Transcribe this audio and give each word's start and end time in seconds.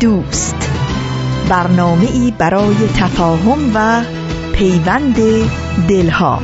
دوست. 0.00 0.70
برنامه 1.48 2.10
ای 2.12 2.32
برای 2.38 2.76
تفاهم 2.96 3.70
و 3.74 4.02
پیوند 4.52 5.16
دلها. 5.88 6.42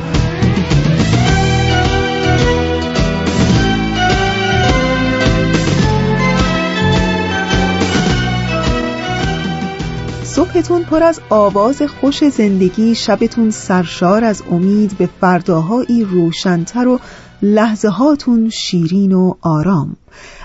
صبحتون 10.23 10.83
پر 10.83 11.03
از 11.03 11.21
آواز 11.29 11.81
خوش 11.81 12.29
زندگی 12.29 12.95
شبتون 12.95 13.51
سرشار 13.51 14.23
از 14.23 14.43
امید 14.51 14.97
به 14.97 15.09
فرداهایی 15.21 16.03
روشنتر 16.03 16.87
و 16.87 16.99
لحظه 17.41 17.89
هاتون 17.89 18.49
شیرین 18.49 19.11
و 19.13 19.33
آرام. 19.41 19.95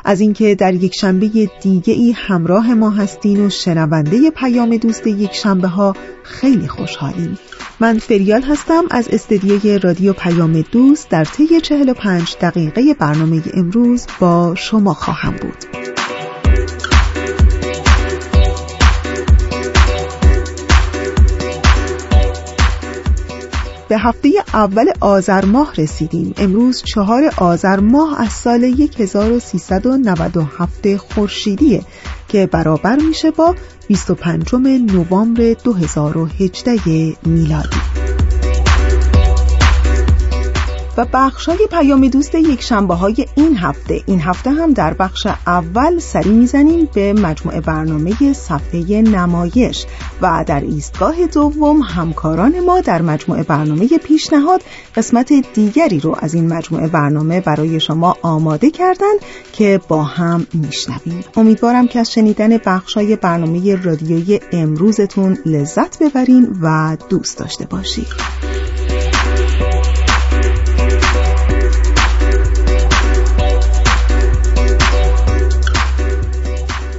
از 0.05 0.21
اینکه 0.21 0.55
در 0.55 0.75
یک 0.75 0.95
شنبه 0.95 1.51
دیگه 1.63 1.95
ای 1.95 2.13
همراه 2.13 2.75
ما 2.75 2.91
هستین 2.91 3.47
و 3.47 3.51
شنونده 3.51 4.31
پیام 4.31 4.77
دوست 4.77 5.07
یک 5.07 5.33
شنبه 5.33 5.69
ها 5.69 5.97
خیلی 6.23 6.69
خوشحالیم. 6.69 7.39
من 7.81 7.99
فریال 7.99 8.43
هستم 8.43 8.84
از 8.91 9.09
استدیوی 9.09 9.79
رادیو 9.79 10.12
پیام 10.12 10.65
دوست 10.73 11.09
در 11.09 11.25
طی 11.25 11.61
45 11.61 12.37
دقیقه 12.41 12.95
برنامه 12.95 13.43
امروز 13.55 14.06
با 14.21 14.55
شما 14.55 14.95
خواهم 14.95 15.37
بود. 15.37 16.02
به 23.93 23.98
هفته 23.98 24.31
اول 24.55 24.87
آذر 25.01 25.45
ماه 25.45 25.75
رسیدیم. 25.79 26.35
امروز 26.37 26.83
چهار 26.83 27.33
آذر 27.37 27.81
ماه 27.81 28.21
از 28.21 28.33
سال 28.33 28.65
1397 28.65 30.97
خورشیدیه 30.97 31.83
که 32.29 32.47
برابر 32.47 32.97
میشه 32.97 33.31
با 33.31 33.55
25 33.89 34.55
نوامبر 34.93 35.55
2018 35.65 37.17
میلادی. 37.27 37.92
و 40.97 41.07
بخشای 41.12 41.59
پیام 41.71 42.09
دوست 42.09 42.35
یک 42.35 42.62
شنبه 42.62 42.95
های 42.95 43.27
این 43.35 43.57
هفته. 43.57 44.01
این 44.07 44.21
هفته 44.21 44.51
هم 44.51 44.73
در 44.73 44.95
بخش 44.95 45.27
اول 45.47 45.99
سری 45.99 46.31
می‌زنیم 46.31 46.89
به 46.95 47.12
مجموعه 47.12 47.61
برنامه 47.61 48.33
صفحه 48.33 49.03
نمایش 49.03 49.87
و 50.23 50.45
در 50.47 50.61
ایستگاه 50.61 51.27
دوم 51.27 51.81
همکاران 51.81 52.61
ما 52.61 52.81
در 52.81 53.03
مجموعه 53.03 53.43
برنامه 53.43 53.89
پیشنهاد 53.99 54.62
قسمت 54.97 55.33
دیگری 55.55 56.01
رو 56.01 56.17
از 56.19 56.34
این 56.34 56.53
مجموعه 56.53 56.89
برنامه 56.89 57.41
برای 57.41 57.81
شما 57.81 58.17
آماده 58.23 58.71
کردن 58.71 59.15
که 59.53 59.81
با 59.89 60.03
هم 60.03 60.47
میشنویم. 60.55 61.25
امیدوارم 61.37 61.89
که 61.89 62.01
از 62.01 62.12
شنیدن 62.12 62.59
بخشای 62.59 63.17
برنامه 63.17 63.83
رادیویی 63.83 64.41
امروزتون 64.53 65.39
لذت 65.47 66.03
ببرین 66.03 66.56
و 66.62 66.97
دوست 67.09 67.39
داشته 67.39 67.67
باشید 67.67 68.72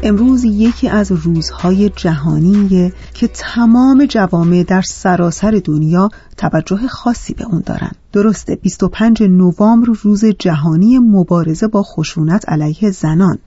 امروز 0.06 0.44
یکی 0.44 0.90
از 0.90 1.12
روزهای 1.12 1.90
جهانیه 1.90 2.94
که 3.14 3.28
تمام 3.28 4.06
جوامع 4.06 4.64
در 4.64 4.82
سراسر 4.82 5.62
دنیا 5.66 6.10
توجه 6.38 6.88
خاصی 6.88 7.34
به 7.34 7.46
اون 7.46 7.64
دارن. 7.66 7.92
درسته 8.14 8.56
25 8.56 9.24
نوامبر 9.24 9.88
روز 10.04 10.26
جهانی 10.26 11.00
مبارزه 11.00 11.68
با 11.68 11.84
خشونت 11.84 12.50
علیه 12.50 12.92
زنان. 12.92 13.38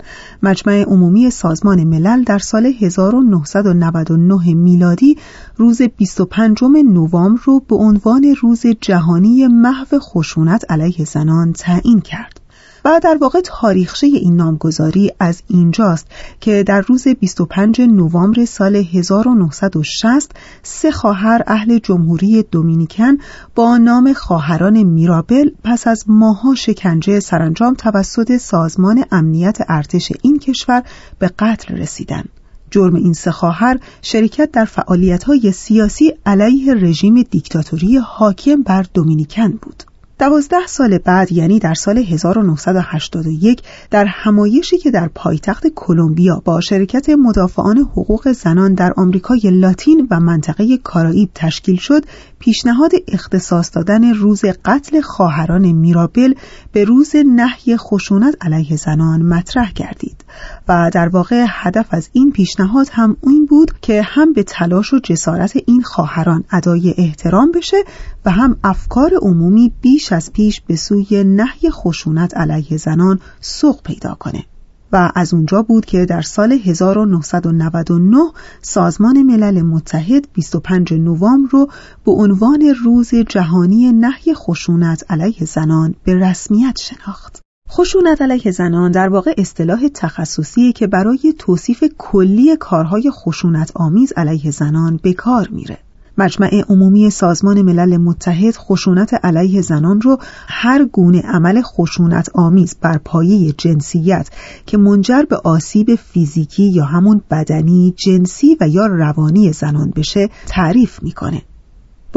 مجمع 0.43 0.83
عمومی 0.83 1.31
سازمان 1.31 1.85
ملل 1.85 2.23
در 2.23 2.39
سال 2.39 2.73
1999 2.81 4.55
میلادی 4.55 5.17
روز 5.57 5.83
25 5.83 6.65
نوامبر 6.65 7.41
رو 7.45 7.61
به 7.69 7.77
عنوان 7.77 8.35
روز 8.41 8.63
جهانی 8.81 9.47
محو 9.47 9.99
خشونت 9.99 10.65
علیه 10.71 11.05
زنان 11.05 11.53
تعیین 11.53 12.01
کرد. 12.01 12.46
و 12.87 13.01
در 13.03 13.19
واقع 13.21 13.41
تاریخچه 13.41 14.07
این 14.07 14.37
نامگذاری 14.37 15.13
از 15.21 15.43
اینجاست 15.49 16.07
که 16.41 16.63
در 16.63 16.81
روز 16.81 17.09
25 17.09 17.81
نوامبر 17.81 18.45
سال 18.45 18.77
1960 18.77 20.31
سه 20.63 20.91
خواهر 20.91 21.43
اهل 21.47 21.79
جمهوری 21.79 22.43
دومینیکن 22.43 23.19
با 23.55 23.79
نام 23.79 24.13
خواهران 24.13 24.83
میرابل 24.83 25.51
پس 25.65 25.87
از 25.87 26.05
ماها 26.07 26.55
شکنجه 26.55 27.21
سرانجام 27.21 27.75
توسط 27.75 28.37
سازمان 28.37 29.05
امنیت 29.11 29.59
ارتش 29.69 30.13
این 30.23 30.39
کشور 30.39 30.83
به 31.19 31.31
قتل 31.39 31.75
رسیدند. 31.75 32.29
جرم 32.71 32.95
این 32.95 33.13
سه 33.13 33.31
خواهر 33.31 33.79
شرکت 34.03 34.51
در 34.53 34.65
فعالیت‌های 34.65 35.53
سیاسی 35.53 36.13
علیه 36.27 36.75
رژیم 36.75 37.23
دیکتاتوری 37.23 37.97
حاکم 37.97 38.63
بر 38.63 38.87
دومینیکن 38.95 39.51
بود. 39.51 39.83
دوازده 40.19 40.67
سال 40.67 40.99
بعد 40.99 41.33
یعنی 41.33 41.59
در 41.59 41.75
سال 41.75 41.99
1981 41.99 43.63
در 43.91 44.05
همایشی 44.05 44.79
که 44.79 44.91
در 44.91 45.09
پایتخت 45.15 45.67
کلمبیا 45.67 46.43
با 46.45 46.61
شرکت 46.61 47.09
مدافعان 47.09 47.79
حقوق 47.79 48.33
زنان 48.33 48.75
در 48.75 48.93
آمریکای 48.97 49.41
لاتین 49.45 50.09
و 50.11 50.21
منطقه 50.21 50.77
کارائیب 50.77 51.31
تشکیل 51.35 51.77
شد 51.77 52.05
پیشنهاد 52.39 52.93
اختصاص 53.09 53.71
دادن 53.75 54.15
روز 54.15 54.45
قتل 54.65 55.01
خواهران 55.01 55.73
میرابل 55.73 56.35
به 56.73 56.85
روز 56.85 57.13
نهی 57.27 57.77
خشونت 57.77 58.35
علیه 58.41 58.77
زنان 58.77 59.23
مطرح 59.23 59.73
گردید. 59.73 60.25
و 60.69 60.91
در 60.93 61.09
واقع 61.09 61.45
هدف 61.49 61.87
از 61.91 62.09
این 62.13 62.33
پیشنهاد 62.33 62.89
هم 62.93 63.17
این 63.23 63.47
بود 63.47 63.73
که 63.83 64.03
هم 64.03 64.33
به 64.33 64.43
تلاش 64.43 64.95
و 64.95 64.99
جسارت 64.99 65.53
این 65.67 65.83
خواهران 65.83 66.45
ادای 66.53 66.95
احترام 66.99 67.53
بشه 67.53 67.77
و 68.25 68.31
هم 68.31 68.57
افکار 68.65 69.11
عمومی 69.23 69.73
بیش 69.81 70.13
از 70.13 70.33
پیش 70.33 70.61
به 70.61 70.77
سوی 70.77 71.25
نهی 71.25 71.71
خشونت 71.71 72.37
علیه 72.37 72.77
زنان 72.77 73.21
سوق 73.41 73.83
پیدا 73.83 74.15
کنه 74.15 74.45
و 74.93 75.13
از 75.15 75.35
اونجا 75.35 75.63
بود 75.63 75.85
که 75.85 76.05
در 76.05 76.23
سال 76.23 76.53
1999 76.53 78.19
سازمان 78.63 79.23
ملل 79.23 79.63
متحد 79.63 80.29
25 80.33 80.93
نوامبر 80.95 81.49
رو 81.51 81.69
به 82.05 82.13
عنوان 82.13 82.75
روز 82.85 83.11
جهانی 83.15 83.93
نهی 83.93 84.35
خشونت 84.35 85.05
علیه 85.11 85.45
زنان 85.45 85.95
به 86.05 86.15
رسمیت 86.15 86.79
شناخت. 86.79 87.46
خشونت 87.71 88.23
علیه 88.23 88.51
زنان 88.53 88.91
در 88.91 89.09
واقع 89.09 89.35
اصطلاح 89.39 89.89
تخصصی 89.95 90.73
که 90.73 90.87
برای 90.87 91.35
توصیف 91.39 91.85
کلی 91.99 92.57
کارهای 92.57 93.11
خشونت 93.11 93.73
آمیز 93.75 94.13
علیه 94.17 94.51
زنان 94.51 95.01
به 95.03 95.13
کار 95.13 95.49
میره. 95.53 95.79
مجمع 96.19 96.63
عمومی 96.69 97.11
سازمان 97.11 97.63
ملل 97.63 97.97
متحد 97.97 98.57
خشونت 98.57 99.15
علیه 99.25 99.63
زنان 99.63 100.01
رو 100.01 100.19
هر 100.49 100.85
گونه 100.85 101.21
عمل 101.21 101.63
خشونت 101.63 102.29
آمیز 102.35 102.77
بر 102.81 102.99
پایه 102.99 103.53
جنسیت 103.53 104.29
که 104.67 104.79
منجر 104.79 105.23
به 105.23 105.37
آسیب 105.37 105.95
فیزیکی 105.95 106.63
یا 106.63 106.85
همون 106.85 107.21
بدنی، 107.31 107.95
جنسی 107.97 108.57
و 108.61 108.69
یا 108.69 108.87
روانی 108.87 109.53
زنان 109.53 109.93
بشه 109.97 110.29
تعریف 110.47 111.03
می‌کنه. 111.03 111.43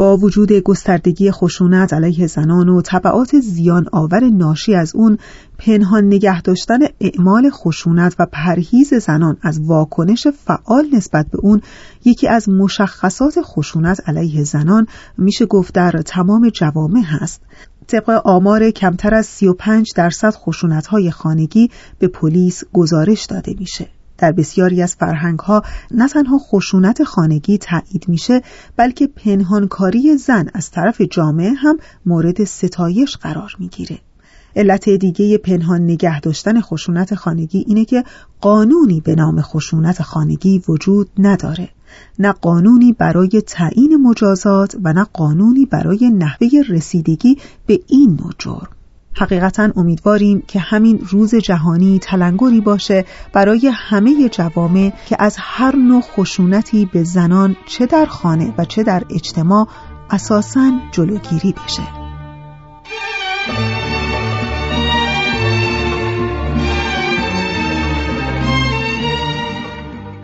با 0.00 0.16
وجود 0.16 0.52
گستردگی 0.52 1.30
خشونت 1.30 1.92
علیه 1.92 2.26
زنان 2.26 2.68
و 2.68 2.82
طبعات 2.82 3.40
زیان 3.40 3.86
آور 3.92 4.30
ناشی 4.30 4.74
از 4.74 4.94
اون 4.94 5.18
پنهان 5.58 6.04
نگه 6.04 6.42
داشتن 6.42 6.78
اعمال 7.00 7.50
خشونت 7.50 8.16
و 8.18 8.26
پرهیز 8.32 8.94
زنان 8.94 9.36
از 9.42 9.60
واکنش 9.60 10.26
فعال 10.26 10.86
نسبت 10.92 11.26
به 11.26 11.38
اون 11.42 11.60
یکی 12.04 12.28
از 12.28 12.48
مشخصات 12.48 13.38
خشونت 13.42 14.08
علیه 14.08 14.44
زنان 14.44 14.86
میشه 15.18 15.46
گفت 15.46 15.74
در 15.74 15.90
تمام 15.90 16.48
جوامع 16.48 17.02
هست. 17.02 17.42
طبق 17.86 18.10
آمار 18.24 18.70
کمتر 18.70 19.14
از 19.14 19.26
35 19.26 19.92
درصد 19.96 20.34
خشونت 20.34 20.86
های 20.86 21.10
خانگی 21.10 21.70
به 21.98 22.08
پلیس 22.08 22.64
گزارش 22.72 23.24
داده 23.24 23.54
میشه. 23.58 23.99
در 24.20 24.32
بسیاری 24.32 24.82
از 24.82 24.94
فرهنگ 24.94 25.38
ها 25.38 25.62
نه 25.90 26.08
تنها 26.08 26.38
خشونت 26.38 27.04
خانگی 27.04 27.58
تایید 27.58 28.04
میشه 28.08 28.42
بلکه 28.76 29.06
پنهانکاری 29.06 30.16
زن 30.16 30.48
از 30.54 30.70
طرف 30.70 31.00
جامعه 31.00 31.52
هم 31.52 31.78
مورد 32.06 32.44
ستایش 32.44 33.16
قرار 33.16 33.56
می‌گیره. 33.58 33.98
علت 34.56 34.88
دیگه 34.88 35.38
پنهان 35.38 35.82
نگه 35.82 36.20
داشتن 36.20 36.60
خشونت 36.60 37.14
خانگی 37.14 37.64
اینه 37.66 37.84
که 37.84 38.04
قانونی 38.40 39.00
به 39.00 39.14
نام 39.14 39.42
خشونت 39.42 40.02
خانگی 40.02 40.62
وجود 40.68 41.10
نداره. 41.18 41.68
نه 42.18 42.32
قانونی 42.32 42.92
برای 42.92 43.42
تعیین 43.46 43.96
مجازات 43.96 44.76
و 44.84 44.92
نه 44.92 45.06
قانونی 45.12 45.66
برای 45.66 46.10
نحوه 46.10 46.48
رسیدگی 46.68 47.38
به 47.66 47.80
این 47.88 48.18
نوع 48.20 48.32
جرم. 48.38 48.79
حقیقتا 49.16 49.70
امیدواریم 49.76 50.42
که 50.48 50.58
همین 50.58 51.06
روز 51.10 51.34
جهانی 51.34 51.98
تلنگری 51.98 52.60
باشه 52.60 53.04
برای 53.32 53.70
همه 53.74 54.28
جوامع 54.28 54.92
که 55.08 55.16
از 55.18 55.36
هر 55.38 55.76
نوع 55.76 56.00
خشونتی 56.02 56.90
به 56.92 57.02
زنان 57.02 57.56
چه 57.66 57.86
در 57.86 58.06
خانه 58.06 58.54
و 58.58 58.64
چه 58.64 58.82
در 58.82 59.02
اجتماع 59.10 59.68
اساساً 60.10 60.72
جلوگیری 60.92 61.54
بشه. 61.64 61.82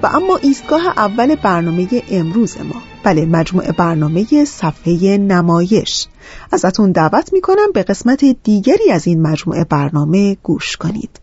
و 0.02 0.06
اما 0.06 0.36
ایستگاه 0.36 0.86
اول 0.86 1.34
برنامه 1.34 1.88
امروز 2.10 2.58
ما 2.58 2.95
بله 3.06 3.26
مجموعه 3.26 3.72
برنامه 3.72 4.44
صفحه 4.44 5.16
نمایش. 5.18 6.06
ازتون 6.52 6.92
دعوت 6.92 7.32
می‌کنم 7.32 7.72
به 7.74 7.82
قسمت 7.82 8.24
دیگری 8.24 8.90
از 8.92 9.06
این 9.06 9.22
مجموعه 9.22 9.64
برنامه 9.64 10.36
گوش 10.42 10.76
کنید. 10.76 11.20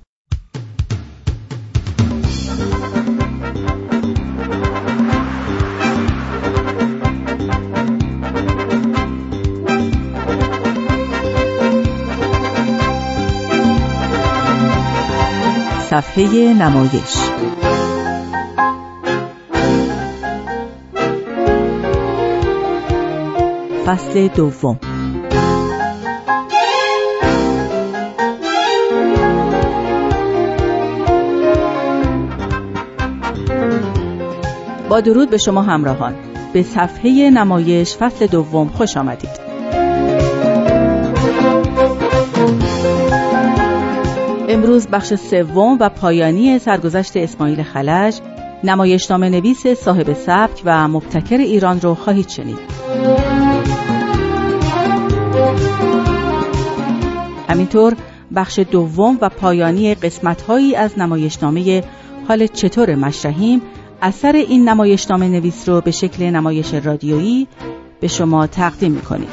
صفحه 15.90 16.54
نمایش 16.54 17.63
فصل 23.86 24.28
دوم. 24.28 24.80
با 34.90 35.02
درود 35.02 35.30
به 35.30 35.38
شما 35.38 35.62
همراهان. 35.62 36.16
به 36.54 36.64
صفحه 36.64 37.30
نمایش 37.30 37.98
فصل 37.98 38.28
دوم 38.28 38.68
خوش 38.68 38.98
آمدید. 38.98 39.30
امروز 44.50 44.88
بخش 44.88 45.14
سوم 45.14 45.78
و 45.80 45.90
پایانی 45.90 46.60
سرگذشت 46.60 47.18
اسماعیل 47.18 47.64
خلج 47.64 48.20
نمایشنامه 48.64 49.30
نویس 49.30 49.68
صاحب 49.68 50.14
سبک 50.14 50.62
و 50.66 50.88
مبتکر 50.88 51.38
ایران 51.38 51.82
رو 51.82 51.96
خواهید 51.96 52.30
شنید. 52.30 52.60
همینطور 57.54 57.96
بخش 58.36 58.60
دوم 58.60 59.18
و 59.22 59.30
پایانی 59.30 59.96
قسمتهایی 59.96 60.76
از 60.76 61.00
نمایشنامه 61.00 61.84
حال 62.28 62.48
چطور 62.48 62.96
مشرحیم 62.96 63.62
اثر 64.02 64.36
این 64.36 64.70
نمایشنامه 64.70 65.28
نویس 65.28 65.70
رو 65.70 65.82
به 65.82 65.92
شکل 65.92 66.24
نمایش 66.24 66.74
رادیویی 66.74 67.48
به 68.00 68.08
شما 68.08 68.48
تقدیم 68.48 68.92
می‌کنیم. 68.92 69.28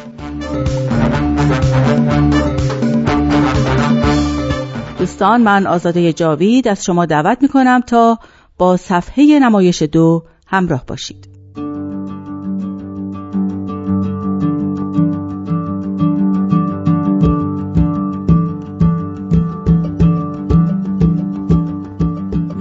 دوستان 4.98 5.42
من 5.42 5.66
آزاده 5.66 6.12
جاوید 6.12 6.68
از 6.68 6.84
شما 6.84 7.06
دعوت 7.06 7.38
می 7.42 7.48
کنم 7.48 7.80
تا 7.80 8.18
با 8.58 8.76
صفحه 8.76 9.38
نمایش 9.38 9.82
دو 9.82 10.24
همراه 10.46 10.84
باشید. 10.86 11.29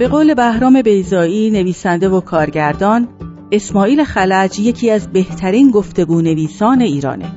به 0.00 0.08
قول 0.08 0.34
بهرام 0.34 0.82
بیزایی 0.82 1.50
نویسنده 1.50 2.08
و 2.08 2.20
کارگردان 2.20 3.08
اسماعیل 3.52 4.04
خلج 4.04 4.60
یکی 4.60 4.90
از 4.90 5.12
بهترین 5.12 5.70
گفتگو 5.70 6.22
نویسان 6.22 6.80
ایرانه. 6.80 7.32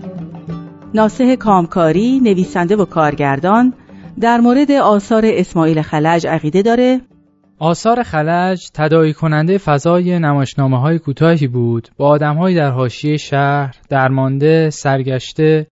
ناسه 0.93 1.35
کامکاری 1.35 2.19
نویسنده 2.19 2.75
و 2.75 2.85
کارگردان 2.85 3.73
در 4.21 4.37
مورد 4.37 4.71
آثار 4.71 5.23
اسماعیل 5.25 5.81
خلج 5.81 6.27
عقیده 6.27 6.61
داره 6.61 7.01
آثار 7.59 8.03
خلج 8.03 8.59
تدایی 8.73 9.13
کننده 9.13 9.57
فضای 9.57 10.19
نمایشنامه 10.19 10.79
های 10.79 10.99
کوتاهی 10.99 11.47
بود 11.47 11.87
با 11.97 12.07
آدمهایی 12.07 12.55
در 12.55 12.69
حاشیه 12.69 13.17
شهر 13.17 13.75
درمانده 13.89 14.69
سرگشته 14.69 15.67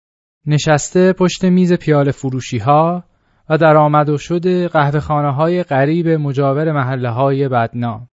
نشسته 0.45 1.13
پشت 1.13 1.45
میز 1.45 1.73
پیاله 1.73 2.11
فروشی 2.11 2.57
ها 2.57 3.03
و 3.49 3.57
در 3.57 3.77
آمد 3.77 4.09
و 4.09 4.17
شد 4.17 4.67
قهوه 4.67 4.99
خانه 4.99 5.31
های 5.31 5.63
غریب 5.63 6.07
مجاور 6.07 6.71
محله 6.71 7.09
های 7.09 7.47
بدنام 7.47 8.09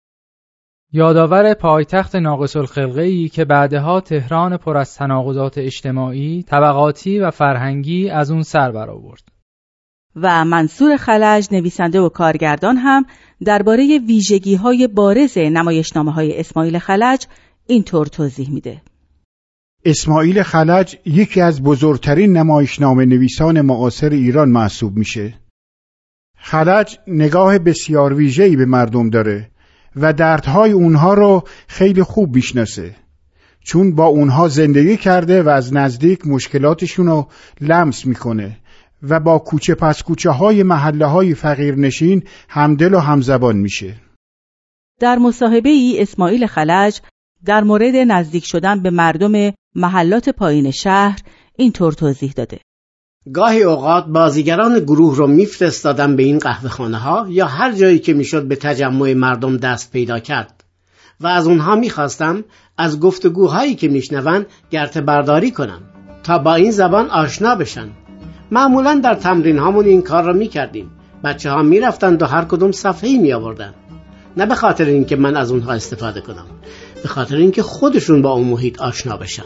یادآور 0.92 1.54
پایتخت 1.54 2.16
ناقص 2.16 2.56
الخلقه 2.56 3.02
ای 3.02 3.28
که 3.28 3.44
بعدها 3.44 4.00
تهران 4.00 4.56
پر 4.56 4.76
از 4.76 4.94
تناقضات 4.94 5.58
اجتماعی، 5.58 6.42
طبقاتی 6.42 7.18
و 7.18 7.30
فرهنگی 7.30 8.10
از 8.10 8.30
اون 8.30 8.42
سر 8.42 8.72
برآورد. 8.72 9.22
و 10.16 10.44
منصور 10.44 10.96
خلج 10.96 11.48
نویسنده 11.52 12.00
و 12.00 12.08
کارگردان 12.08 12.76
هم 12.76 13.06
درباره 13.44 13.98
ویژگی 13.98 14.54
های 14.54 14.86
بارز 14.86 15.38
نمایشنامه 15.38 16.12
های 16.12 16.40
اسماعیل 16.40 16.78
خلج 16.78 17.26
اینطور 17.66 18.06
توضیح 18.06 18.50
میده. 18.50 18.82
اسماعیل 19.86 20.42
خلج 20.42 20.96
یکی 21.06 21.40
از 21.40 21.62
بزرگترین 21.62 22.36
نمایشنامه 22.36 23.04
نویسان 23.04 23.60
معاصر 23.60 24.10
ایران 24.10 24.48
محسوب 24.48 24.96
میشه. 24.96 25.34
خلج 26.38 26.98
نگاه 27.06 27.58
بسیار 27.58 28.14
ویژه‌ای 28.14 28.56
به 28.56 28.64
مردم 28.64 29.10
داره 29.10 29.50
و 29.96 30.12
دردهای 30.12 30.72
اونها 30.72 31.14
رو 31.14 31.44
خیلی 31.68 32.02
خوب 32.02 32.34
می‌شناسه. 32.34 32.96
چون 33.64 33.94
با 33.94 34.06
اونها 34.06 34.48
زندگی 34.48 34.96
کرده 34.96 35.42
و 35.42 35.48
از 35.48 35.74
نزدیک 35.74 36.26
مشکلاتشون 36.26 37.06
رو 37.06 37.28
لمس 37.60 38.06
می‌کنه 38.06 38.56
و 39.02 39.20
با 39.20 39.38
کوچه 39.38 39.74
پس 39.74 40.02
کوچه 40.02 40.30
های 40.30 40.62
محله 40.62 41.06
های 41.06 41.34
فقیر 41.34 41.74
نشین 41.74 42.22
همدل 42.48 42.94
و 42.94 42.98
همزبان 42.98 43.56
میشه. 43.56 43.94
در 45.00 45.18
مصاحبه 45.18 45.68
ای 45.68 46.02
اسماعیل 46.02 46.46
خلج 46.46 47.00
در 47.46 47.64
مورد 47.64 47.96
نزدیک 47.96 48.46
شدن 48.46 48.82
به 48.82 48.90
مردم 48.90 49.52
محلات 49.74 50.28
پایین 50.28 50.70
شهر 50.70 51.18
اینطور 51.56 51.92
توضیح 51.92 52.32
داده. 52.36 52.60
گاهی 53.32 53.62
اوقات 53.62 54.06
بازیگران 54.06 54.78
گروه 54.78 55.16
رو 55.16 55.26
میفرستادم 55.26 56.16
به 56.16 56.22
این 56.22 56.38
قهوه 56.38 56.68
خانه 56.68 56.98
ها 56.98 57.26
یا 57.28 57.46
هر 57.46 57.72
جایی 57.72 57.98
که 57.98 58.14
می‌شد 58.14 58.48
به 58.48 58.56
تجمع 58.56 59.12
مردم 59.12 59.56
دست 59.56 59.92
پیدا 59.92 60.18
کرد. 60.18 60.64
و 61.20 61.26
از 61.26 61.46
اونها 61.46 61.76
می‌خواستم 61.76 62.44
از 62.78 63.00
گفتگوهایی 63.00 63.74
که 63.74 63.88
میشنون 63.88 64.46
گرت 64.70 64.98
برداری 64.98 65.50
کنم 65.50 65.80
تا 66.22 66.38
با 66.38 66.54
این 66.54 66.70
زبان 66.70 67.10
آشنا 67.10 67.54
بشن. 67.54 67.88
معمولا 68.50 69.00
در 69.04 69.14
تمرین 69.14 69.58
هامون 69.58 69.84
این 69.84 70.02
کار 70.02 70.22
را 70.24 70.32
می 70.32 70.48
کردیم 70.48 70.90
بچه 71.24 71.50
ها 71.50 71.62
می 71.62 71.80
رفتند 71.80 72.22
و 72.22 72.26
هر 72.26 72.44
کدوم 72.44 72.72
صفحه 72.72 73.18
می 73.18 73.32
آوردن 73.32 73.74
نه 74.36 74.46
به 74.46 74.54
خاطر 74.54 74.84
اینکه 74.84 75.16
من 75.16 75.36
از 75.36 75.50
اونها 75.50 75.72
استفاده 75.72 76.20
کنم. 76.20 76.46
به 77.04 77.10
خاطر 77.10 77.36
اینکه 77.36 77.62
خودشون 77.62 78.22
با 78.22 78.32
اون 78.32 78.48
محیط 78.48 78.80
آشنا 78.80 79.16
بشن. 79.16 79.42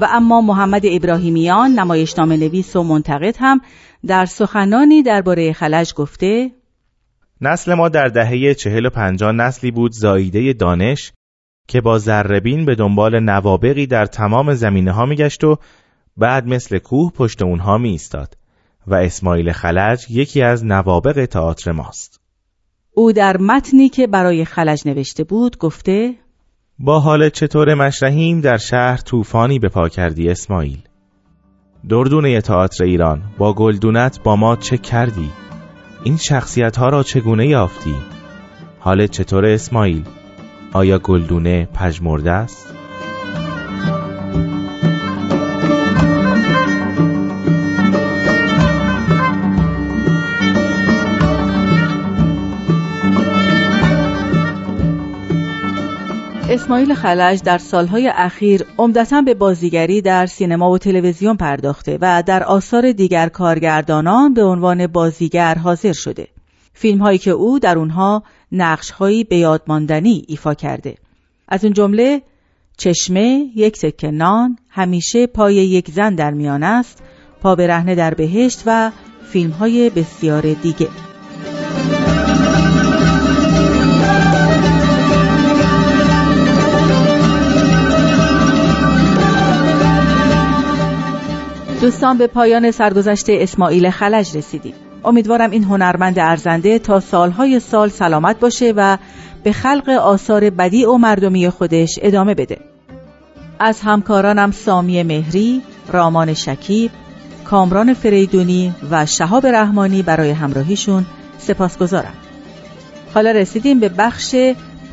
و 0.00 0.08
اما 0.10 0.40
محمد 0.40 0.82
ابراهیمیان 0.84 1.70
نمایشنامه 1.70 2.36
نویس 2.36 2.76
و 2.76 2.82
منتقد 2.82 3.36
هم 3.40 3.60
در 4.06 4.26
سخنانی 4.26 5.02
درباره 5.02 5.52
خلج 5.52 5.94
گفته 5.94 6.50
نسل 7.40 7.74
ما 7.74 7.88
در 7.88 8.08
دهه 8.08 8.54
چهل 8.54 8.86
و 8.86 8.90
پنجاه 8.90 9.32
نسلی 9.32 9.70
بود 9.70 9.92
زاییده 9.92 10.52
دانش 10.52 11.12
که 11.68 11.80
با 11.80 11.98
زربین 11.98 12.64
به 12.64 12.74
دنبال 12.74 13.20
نوابقی 13.20 13.86
در 13.86 14.06
تمام 14.06 14.54
زمینه 14.54 14.92
ها 14.92 15.06
میگشت 15.06 15.44
و 15.44 15.56
بعد 16.16 16.46
مثل 16.46 16.78
کوه 16.78 17.12
پشت 17.12 17.42
اونها 17.42 17.78
می 17.78 17.88
ایستاد 17.88 18.34
و 18.86 18.94
اسماعیل 18.94 19.52
خلج 19.52 20.06
یکی 20.10 20.42
از 20.42 20.64
نوابق 20.64 21.26
تئاتر 21.26 21.72
ماست. 21.72 22.20
او 22.94 23.12
در 23.12 23.36
متنی 23.36 23.88
که 23.88 24.06
برای 24.06 24.44
خلج 24.44 24.82
نوشته 24.86 25.24
بود 25.24 25.58
گفته 25.58 26.14
با 26.78 27.00
حال 27.00 27.28
چطور 27.28 27.74
مشرحیم 27.74 28.40
در 28.40 28.56
شهر 28.56 28.96
طوفانی 28.96 29.58
به 29.58 29.68
پا 29.68 29.88
کردی 29.88 30.28
اسماعیل 30.28 30.78
دردونه 31.88 32.40
تئاتر 32.40 32.84
ایران 32.84 33.22
با 33.38 33.52
گلدونت 33.52 34.22
با 34.22 34.36
ما 34.36 34.56
چه 34.56 34.78
کردی؟ 34.78 35.30
این 36.04 36.16
شخصیت 36.16 36.76
ها 36.76 36.88
را 36.88 37.02
چگونه 37.02 37.46
یافتی؟ 37.46 37.94
حال 38.78 39.06
چطور 39.06 39.46
اسماعیل؟ 39.46 40.04
آیا 40.72 40.98
گلدونه 40.98 41.68
پژمرده 41.74 42.30
است؟ 42.30 42.74
اسماعیل 56.50 56.94
خلج 56.94 57.42
در 57.42 57.58
سالهای 57.58 58.12
اخیر 58.14 58.64
عمدتا 58.78 59.20
به 59.20 59.34
بازیگری 59.34 60.00
در 60.00 60.26
سینما 60.26 60.70
و 60.70 60.78
تلویزیون 60.78 61.36
پرداخته 61.36 61.98
و 62.00 62.22
در 62.26 62.44
آثار 62.44 62.92
دیگر 62.92 63.28
کارگردانان 63.28 64.34
به 64.34 64.44
عنوان 64.44 64.86
بازیگر 64.86 65.54
حاضر 65.54 65.92
شده. 65.92 66.28
فیلم 66.72 66.98
هایی 66.98 67.18
که 67.18 67.30
او 67.30 67.58
در 67.58 67.78
اونها 67.78 68.22
نقش 68.52 68.90
هایی 68.90 69.24
به 69.24 69.36
یادماندنی 69.36 70.24
ایفا 70.28 70.54
کرده. 70.54 70.94
از 71.48 71.64
اون 71.64 71.72
جمله 71.72 72.22
چشمه 72.76 73.50
یک 73.56 73.80
تکه 73.80 74.10
نان 74.10 74.58
همیشه 74.68 75.26
پای 75.26 75.54
یک 75.54 75.90
زن 75.90 76.14
در 76.14 76.30
میان 76.30 76.62
است 76.62 77.02
پا 77.42 77.54
برهنه 77.54 77.94
در 77.94 78.14
بهشت 78.14 78.62
و 78.66 78.90
فیلم 79.32 79.50
های 79.50 79.90
بسیار 79.90 80.52
دیگه 80.52 80.88
دوستان 91.80 92.18
به 92.18 92.26
پایان 92.26 92.70
سرگذشت 92.70 93.26
اسماعیل 93.28 93.90
خلج 93.90 94.36
رسیدیم 94.36 94.74
امیدوارم 95.04 95.50
این 95.50 95.64
هنرمند 95.64 96.18
ارزنده 96.18 96.78
تا 96.78 97.00
سالهای 97.00 97.60
سال 97.60 97.88
سلامت 97.88 98.40
باشه 98.40 98.72
و 98.76 98.98
به 99.42 99.52
خلق 99.52 99.88
آثار 99.88 100.50
بدیع 100.50 100.90
و 100.90 100.98
مردمی 100.98 101.50
خودش 101.50 101.98
ادامه 102.02 102.34
بده 102.34 102.58
از 103.58 103.80
همکارانم 103.80 104.50
سامی 104.50 105.02
مهری، 105.02 105.62
رامان 105.92 106.34
شکیب، 106.34 106.90
کامران 107.44 107.94
فریدونی 107.94 108.74
و 108.90 109.06
شهاب 109.06 109.46
رحمانی 109.46 110.02
برای 110.02 110.30
همراهیشون 110.30 111.06
سپاسگزارم. 111.38 112.14
حالا 113.14 113.30
رسیدیم 113.30 113.80
به 113.80 113.88
بخش 113.88 114.36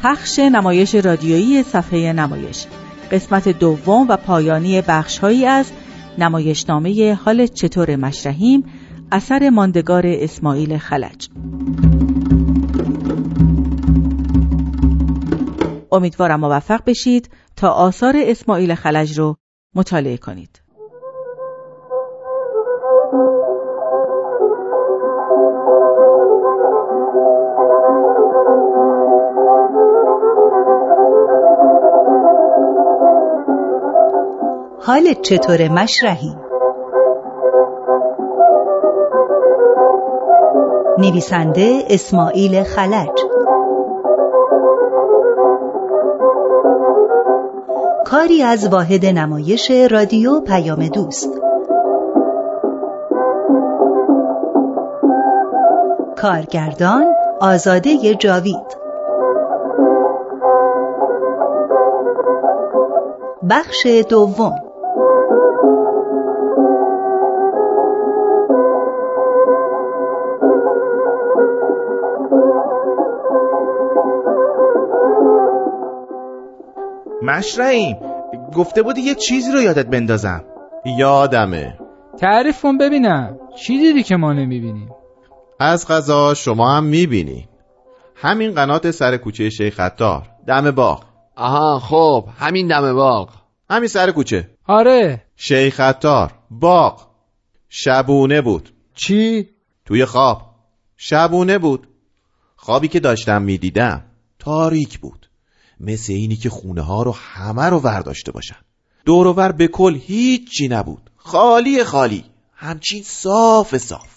پخش 0.04 0.40
نمایش 0.40 0.96
رادیویی 0.96 1.64
صفحه 1.64 2.14
نمایش. 2.14 2.66
قسمت 3.12 3.50
دوم 3.50 4.06
و 4.10 4.18
پایانی 4.18 4.82
بخشهایی 4.82 5.46
از 5.46 5.66
نمایشنامه 6.18 7.14
حال 7.26 7.48
چطور 7.48 7.96
مشرحیم 7.96 8.64
اثر 9.12 9.50
ماندگار 9.50 10.04
اسماعیل 10.06 10.78
خلج. 10.78 11.30
امیدوارم 15.92 16.40
موفق 16.40 16.82
بشید 16.86 17.30
تا 17.56 17.70
آثار 17.70 18.14
اسماعیل 18.18 18.76
خلج 18.76 19.20
رو 19.20 19.36
مطالعه 19.76 20.18
کنید. 20.18 20.62
حال 34.80 35.14
چطور 35.22 35.68
مشرحی؟ 35.68 36.45
نویسنده 40.98 41.84
اسماعیل 41.90 42.64
خلج. 42.64 43.10
کاری 48.06 48.42
از 48.44 48.68
واحد 48.68 49.06
نمایش 49.06 49.72
رادیو 49.72 50.40
پیام 50.40 50.88
دوست. 50.88 51.42
کارگردان 56.16 57.06
آزاده 57.42 58.14
جاوید. 58.14 58.78
بخش 63.50 63.88
دوم. 64.10 64.65
مشرعیم. 77.36 77.98
گفته 78.56 78.84
بودی 78.84 79.02
یه 79.02 79.16
چیزی 79.16 79.52
رو 79.52 79.62
یادت 79.62 79.86
بندازم. 79.86 80.44
یادمه. 80.98 81.78
تعریف 82.20 82.62
کن 82.62 82.78
ببینم. 82.78 83.38
چی 83.58 83.78
دیدی 83.78 84.04
که 84.04 84.16
ما 84.16 84.34
نمی‌بینیم؟ 84.34 84.90
از 85.60 85.88
غذا 85.88 86.34
شما 86.34 86.72
هم 86.78 86.84
می‌بینی. 86.84 87.48
همین 88.16 88.52
قنات 88.52 88.92
سر 88.92 89.18
کوچه 89.18 89.50
شیخ 89.50 89.76
خطار 89.76 90.24
دم 90.48 90.72
باغ. 90.72 91.04
آها 91.36 91.80
خب 91.80 92.30
همین 92.38 92.68
دم 92.68 92.96
باغ. 92.96 93.30
همین 93.70 93.88
سر 93.88 94.12
کوچه. 94.12 94.50
آره. 94.68 95.24
شیخ 95.36 95.76
خطار 95.76 96.32
باغ. 96.52 97.08
شبونه 97.70 98.42
بود. 98.42 98.70
چی؟ 98.96 99.50
توی 99.86 100.06
خواب. 100.06 100.42
شبونه 100.98 101.58
بود. 101.58 101.88
خوابی 102.56 102.88
که 102.88 103.00
داشتم 103.00 103.42
می‌دیدم. 103.42 104.04
تاریک 104.40 105.00
بود. 105.00 105.30
مثل 105.80 106.14
اینی 106.14 106.36
که 106.36 106.50
خونه 106.50 106.82
ها 106.82 107.04
رو 107.04 107.12
همه 107.12 107.64
رو 107.64 107.80
ورداشته 107.80 108.32
باشن. 108.32 108.56
دور 109.06 109.52
به 109.52 109.68
کل 109.68 109.96
هیچی 109.96 110.68
نبود. 110.68 111.10
خالی 111.18 111.84
خالی. 111.84 112.24
همچین 112.56 113.04
صاف 113.04 113.78
صاف. 113.78 114.16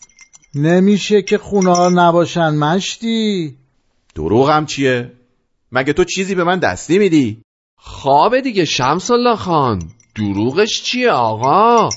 نمیشه 0.55 1.23
که 1.23 1.39
خونه 1.39 1.77
ها 1.77 1.89
نباشن 1.89 2.55
مشتی. 2.55 3.57
دروغم 4.15 4.67
چیه؟ 4.67 5.13
مگه 5.73 5.93
تو 5.93 6.05
چیزی 6.05 6.35
به 6.35 6.45
من 6.45 6.59
دستی 6.59 6.99
میدی؟ 6.99 7.43
خواب 7.77 8.41
دیگه 8.41 8.65
شمس 8.65 9.11
الله 9.11 9.37
خان. 9.37 9.83
دروغش 10.15 10.83
چیه 10.83 11.11
آقا؟ 11.11 11.89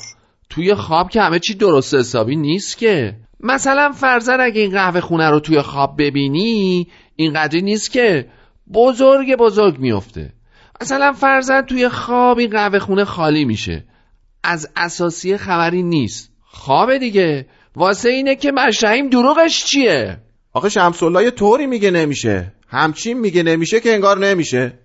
توی 0.50 0.76
خواب 0.76 1.10
که 1.10 1.22
همه 1.22 1.40
چی 1.40 1.54
درست 1.54 1.94
حسابی 1.94 2.36
نیست 2.36 2.78
که. 2.78 3.16
مثلا 3.40 3.92
فرزن 3.92 4.42
اگه 4.42 4.62
این 4.62 4.72
قهوه 4.72 5.02
خونه 5.02 5.30
رو 5.30 5.40
توی 5.40 5.62
خواب 5.62 5.96
ببینی 5.98 6.88
اینقدری 7.16 7.62
نیست 7.62 7.92
که 7.92 8.28
بزرگ 8.74 9.36
بزرگ 9.36 9.80
میفته. 9.80 10.34
مثلا 10.82 11.14
فرزن 11.14 11.62
توی 11.62 11.90
خواب 11.90 12.38
این 12.38 12.50
قهوه 12.50 12.80
خونه 12.80 13.06
خالی 13.06 13.46
میشه. 13.46 13.84
از 14.44 14.70
اساسی 14.76 15.38
خبری 15.38 15.84
نیست. 15.84 16.32
خواب 16.42 16.98
دیگه. 16.98 17.46
واسه 17.76 18.10
اینه 18.10 18.36
که 18.36 18.52
مشرحیم 18.52 19.10
دروغش 19.10 19.66
چیه؟ 19.66 20.18
آخه 20.54 20.70
شمس 20.70 21.04
الله 21.04 21.24
یه 21.24 21.32
طوری 21.32 21.68
میگه 21.68 21.92
نمیشه. 21.92 22.54
همچین 22.68 23.20
میگه 23.20 23.44
نمیشه 23.44 23.80
که 23.80 23.94
انگار 23.94 24.20
نمیشه. 24.20 24.80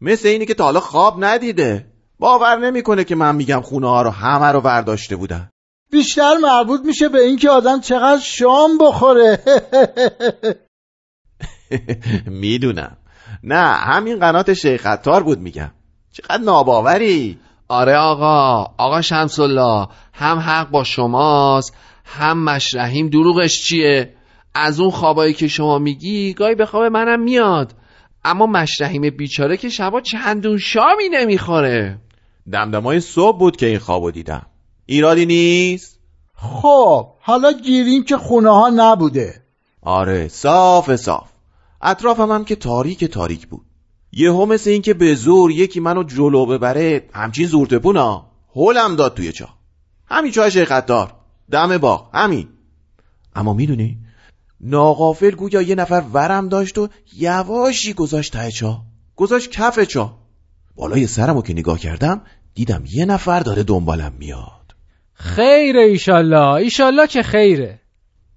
مثل 0.00 0.28
اینی 0.28 0.46
که 0.46 0.54
تا 0.54 0.64
حالا 0.64 0.80
خواب 0.80 1.24
ندیده. 1.24 1.86
باور 2.18 2.58
نمی‌کنه 2.58 3.04
که 3.04 3.14
من 3.14 3.36
میگم 3.36 3.60
خونه 3.60 3.88
ها 3.88 4.02
رو 4.02 4.10
همه 4.10 4.46
رو 4.46 4.60
برداشته 4.60 5.16
بودن. 5.16 5.50
بیشتر 5.90 6.36
مربوط 6.42 6.80
میشه 6.84 7.08
به 7.08 7.20
اینکه 7.20 7.50
آدم 7.50 7.80
چقدر 7.80 8.20
شام 8.20 8.78
بخوره. 8.78 9.38
می‌دونم. 12.26 12.96
نه 13.42 13.74
همین 13.74 14.18
قنات 14.18 14.54
شیخ 14.54 14.86
عطار 14.86 15.22
بود 15.22 15.38
میگم. 15.38 15.70
چقدر 16.12 16.42
ناباوری. 16.42 17.38
آره 17.68 17.96
آقا 17.96 18.66
آقا 18.78 19.00
شمس 19.00 19.38
الله 19.38 19.88
هم 20.12 20.38
حق 20.38 20.70
با 20.70 20.84
شماست 20.84 21.74
هم 22.04 22.44
مشرحیم 22.44 23.08
دروغش 23.08 23.62
چیه؟ 23.62 24.14
از 24.54 24.80
اون 24.80 24.90
خوابایی 24.90 25.34
که 25.34 25.48
شما 25.48 25.78
میگی 25.78 26.34
گاهی 26.34 26.54
به 26.54 26.66
خواب 26.66 26.84
منم 26.84 27.20
میاد. 27.20 27.74
اما 28.24 28.46
مشرحیم 28.46 29.10
بیچاره 29.10 29.56
که 29.56 29.68
شبا 29.68 30.00
چندون 30.00 30.58
شامی 30.58 31.08
نمی‌خوره. 31.12 31.98
دمدمای 32.52 33.00
صبح 33.00 33.38
بود 33.38 33.56
که 33.56 33.66
این 33.66 33.78
خوابو 33.78 34.10
دیدم. 34.10 34.46
ایرادی 34.86 35.26
نیست؟ 35.26 35.98
خب 36.34 37.06
حالا 37.20 37.52
گیریم 37.52 38.04
که 38.04 38.16
خونه 38.16 38.50
ها 38.50 38.70
نبوده. 38.74 39.42
آره 39.82 40.28
صاف 40.28 40.96
صاف. 40.96 41.31
اطرافم 41.82 42.30
هم 42.30 42.44
که 42.44 42.56
تاریک 42.56 43.04
تاریک 43.04 43.46
بود. 43.46 43.66
یهو 44.12 44.46
مثل 44.46 44.70
این 44.70 44.82
که 44.82 44.94
به 44.94 45.14
زور 45.14 45.50
یکی 45.50 45.80
منو 45.80 46.02
جلو 46.02 46.46
ببره 46.46 47.08
همچین 47.12 47.46
زورتپونا 47.46 48.26
هولم 48.54 48.96
داد 48.96 49.14
توی 49.14 49.32
چا. 49.32 49.48
همین 50.06 50.32
چای 50.32 50.50
شیخ 50.50 50.72
دم 51.50 51.78
باغ. 51.78 52.10
همین. 52.14 52.48
اما 53.34 53.54
می‌دونی 53.54 53.98
ناقافل 54.60 55.30
گویا 55.30 55.62
یه 55.62 55.74
نفر 55.74 56.04
ورم 56.12 56.48
داشت 56.48 56.78
و 56.78 56.88
یواشی 57.16 57.92
گذاشت 57.94 58.32
ته 58.32 58.50
چا. 58.50 58.82
گذاشت 59.16 59.50
کف 59.50 59.80
چا. 59.80 60.18
بالای 60.76 61.06
سرمو 61.06 61.42
که 61.42 61.52
نگاه 61.52 61.78
کردم 61.78 62.22
دیدم 62.54 62.84
یه 62.94 63.04
نفر 63.04 63.40
داره 63.40 63.62
دنبالم 63.62 64.12
میاد. 64.18 64.74
خیره 65.14 65.82
ایشالله. 65.82 66.52
ایشالله 66.54 67.06
که 67.06 67.22
خیره. 67.22 67.80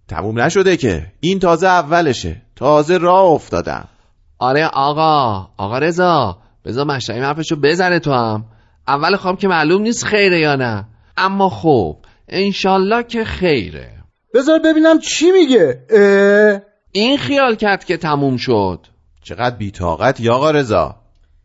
تموم 0.08 0.40
نشده 0.40 0.78
که. 0.78 1.12
این 1.20 1.40
تازه 1.40 1.68
اولشه. 1.68 2.45
تازه 2.56 2.98
راه 2.98 3.26
افتادم. 3.26 3.88
آره 4.40 4.68
آقا 4.68 5.48
آقا 5.58 5.78
رضا 5.78 6.38
بذار 6.66 6.86
مشتری 6.86 7.20
حرفشو 7.20 7.56
بزنه 7.56 8.00
تو 8.00 8.12
هم. 8.12 8.46
اول 8.88 9.16
خواب 9.16 9.40
که 9.40 9.48
معلوم 9.48 9.82
نیست 9.82 10.06
خیره 10.06 10.40
یا 10.40 10.56
نه. 10.56 10.86
اما 11.18 11.50
خب 11.50 11.98
انشالله 12.30 13.04
که 13.04 13.24
خیره. 13.24 13.92
بذار 14.34 14.60
ببینم 14.60 15.00
چی 15.00 15.32
میگه. 15.32 15.86
اه؟ 15.90 16.62
این 16.92 17.18
خیال 17.18 17.56
کرد 17.56 17.84
که 17.84 17.98
تموم 17.98 18.38
شد. 18.38 18.80
چقدر 19.24 19.56
بیتاقت 19.56 20.20
یا 20.20 20.36
آقا 20.36 20.52
رضا. 20.52 20.96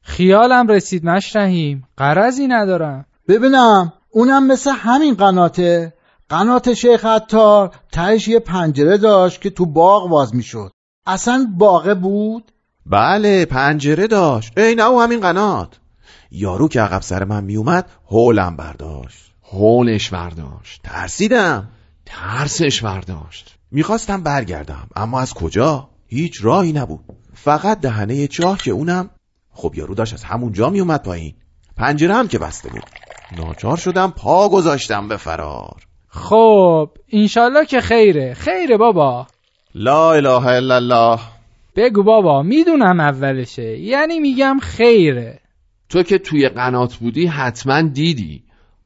خیالم 0.02 0.66
رسید 0.66 1.04
مشرحیم. 1.04 1.88
قرضی 1.96 2.46
ندارم. 2.46 3.06
ببینم 3.28 3.92
اونم 4.10 4.46
مثل 4.46 4.70
همین 4.70 5.14
قناته. 5.14 5.92
قنات 6.28 6.74
شیخ 6.74 7.04
عطار 7.04 7.70
تهش 7.92 8.28
یه 8.28 8.38
پنجره 8.38 8.98
داشت 8.98 9.40
که 9.40 9.50
تو 9.50 9.66
باغ 9.66 10.08
باز 10.08 10.34
می‌شد. 10.34 10.70
اصلا 11.06 11.46
باغه 11.58 11.94
بود؟ 11.94 12.52
بله 12.86 13.44
پنجره 13.44 14.06
داشت. 14.06 14.58
ای 14.58 14.74
نه 14.74 14.82
او 14.82 15.02
همین 15.02 15.20
قنات. 15.20 15.80
یارو 16.30 16.68
که 16.68 16.80
عقب 16.80 17.00
سر 17.02 17.24
من 17.24 17.44
میومد 17.44 17.90
هولم 18.10 18.56
برداشت. 18.56 19.32
هولش 19.52 20.10
برداشت. 20.10 20.80
ترسیدم. 20.84 21.68
ترسش 22.06 22.82
برداشت. 22.82 23.54
می‌خواستم 23.70 24.22
برگردم 24.22 24.88
اما 24.96 25.20
از 25.20 25.34
کجا؟ 25.34 25.88
هیچ 26.06 26.44
راهی 26.44 26.72
نبود. 26.72 27.04
فقط 27.34 27.80
دهنه 27.80 28.26
چاه 28.26 28.58
که 28.58 28.70
اونم 28.70 29.10
خب 29.52 29.74
یارو 29.76 29.94
داشت 29.94 30.14
از 30.14 30.24
همونجا 30.24 30.70
میومد 30.70 31.02
پایین. 31.02 31.34
پنجره 31.76 32.14
هم 32.14 32.28
که 32.28 32.38
بسته 32.38 32.68
بود. 32.68 32.82
ناچار 33.36 33.76
شدم 33.76 34.10
پا 34.10 34.48
گذاشتم 34.48 35.08
به 35.08 35.16
فرار. 35.16 35.76
خب 36.08 36.90
انشالله 37.12 37.66
که 37.66 37.80
خیره. 37.80 38.34
خیره 38.34 38.76
بابا. 38.76 39.26
لا 39.74 40.12
اله 40.12 40.46
الا 40.46 40.76
الله. 40.76 41.20
بگو 41.76 42.02
بابا 42.02 42.42
می‌دونم 42.42 43.00
اولشه 43.00 43.78
یعنی 43.78 44.20
میگم 44.20 44.58
خیره. 44.62 45.40
تو 45.88 46.02
که 46.02 46.18
توی 46.18 46.48
قنات 46.48 46.94
بودی 46.94 47.26
حتما 47.26 47.82
دیدی. 47.82 48.42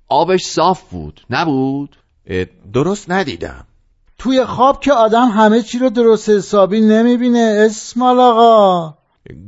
آبش 0.08 0.42
صاف 0.42 0.90
بود 0.90 1.20
نبود؟ 1.30 1.96
درست 2.72 3.10
ندیدم. 3.10 3.66
توی 4.18 4.44
خواب 4.44 4.80
که 4.80 4.92
آدم 4.92 5.28
همه 5.28 5.62
چی 5.62 5.78
رو 5.78 5.90
درست 5.90 6.28
حسابی 6.30 6.80
نمی‌بینه 6.80 7.66
اسمال 7.66 8.20
آقا. 8.20 8.94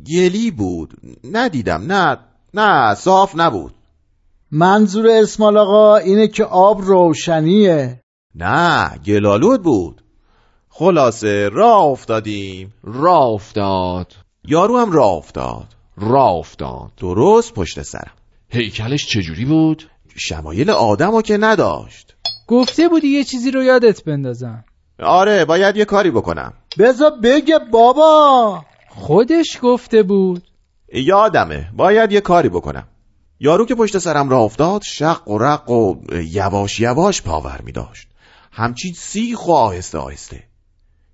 گلی 0.07 0.51
بود 0.51 0.95
ندیدم 1.33 1.93
نه 1.93 2.17
نه 2.55 2.95
صاف 2.95 3.33
نبود. 3.37 3.75
منظور 4.51 5.07
اسمال 5.09 5.57
آقا 5.57 5.97
اینه 5.97 6.29
که 6.29 6.45
آب 6.45 6.81
روشنیه. 6.81 8.01
نه 8.35 8.99
گلالود 9.07 9.63
بود. 9.63 10.03
خلاصه 10.79 11.49
راه 11.49 11.83
افتادیم. 11.83 12.75
راه 12.85 13.23
افتاد. 13.23 14.13
یارو 14.45 14.79
هم 14.79 14.93
راه 14.93 15.13
افتاد. 15.13 15.67
راه 15.97 16.33
افتاد. 16.33 16.91
درست 16.97 17.55
پشت 17.55 17.83
سرم. 17.83 18.13
هیکلش 18.49 19.07
چجوری 19.07 19.45
بود؟ 19.45 19.91
شمایل 20.17 20.71
آدمو 20.71 21.23
که 21.23 21.37
نداشت. 21.37 22.17
گفته 22.47 22.89
بودی 22.89 23.09
یه 23.09 23.25
چیزی 23.25 23.51
رو 23.51 23.63
یادت 23.63 24.05
بندازم. 24.05 24.65
آره 25.03 25.45
باید 25.45 25.77
یه 25.77 25.85
کاری 25.85 26.11
بکنم. 26.11 26.53
بذار 26.79 27.11
بگه 27.23 27.59
بابا. 27.59 28.65
خودش 28.89 29.59
گفته 29.63 30.03
بود. 30.03 30.43
یادمه 30.93 31.71
باید 31.77 32.13
یه 32.13 32.21
کاری 32.21 32.49
بکنم. 32.49 32.89
یارو 33.41 33.67
که 33.67 33.75
پشت 33.75 33.99
سرم 33.99 34.29
راه 34.29 34.43
افتاد 34.43 34.83
شق 34.83 35.29
و 35.29 35.39
رق 35.39 35.71
و 35.71 35.95
یواش 36.13 36.81
یواش 36.81 37.23
پاور 37.23 37.61
می 37.65 37.73
داشت 37.73 38.09
همچین 38.53 38.93
سیخ 38.93 39.49
و 39.49 39.53
آهسته 39.53 39.99
آهسته. 39.99 40.43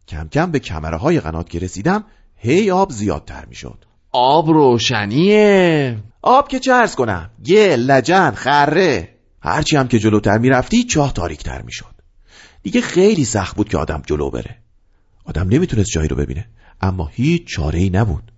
کم 0.08 0.28
کم 0.28 0.50
به 0.50 0.58
کمره 0.58 0.96
های 0.96 1.20
قنات 1.20 1.48
که 1.48 1.58
رسیدم 1.58 2.04
هی 2.36 2.70
آب 2.70 2.90
زیادتر 2.90 3.44
می 3.48 3.54
شد 3.54 3.84
آب 4.12 4.50
روشنیه. 4.50 5.98
آب 6.22 6.48
که 6.48 6.58
چه 6.58 6.72
ارز 6.72 6.94
کنم 6.94 7.30
گل 7.46 7.80
لجن 7.80 8.30
خره. 8.30 9.08
هرچی 9.42 9.76
هم 9.76 9.88
که 9.88 9.98
جلوتر 9.98 10.38
می‌رفتی 10.38 10.84
چاه 10.84 11.12
تاریکتر 11.12 11.62
می‌شد. 11.62 11.94
دیگه 12.62 12.80
خیلی 12.80 13.24
سخت 13.24 13.56
بود 13.56 13.68
که 13.68 13.78
آدم 13.78 14.02
جلو 14.06 14.30
بره. 14.30 14.56
آدم 15.24 15.48
نمی‌تونست 15.48 15.90
جایی 15.90 16.08
رو 16.08 16.16
ببینه 16.16 16.46
اما 16.80 17.10
هیچ 17.12 17.46
چاره 17.46 17.78
ای 17.78 17.90
نبود. 17.90 18.32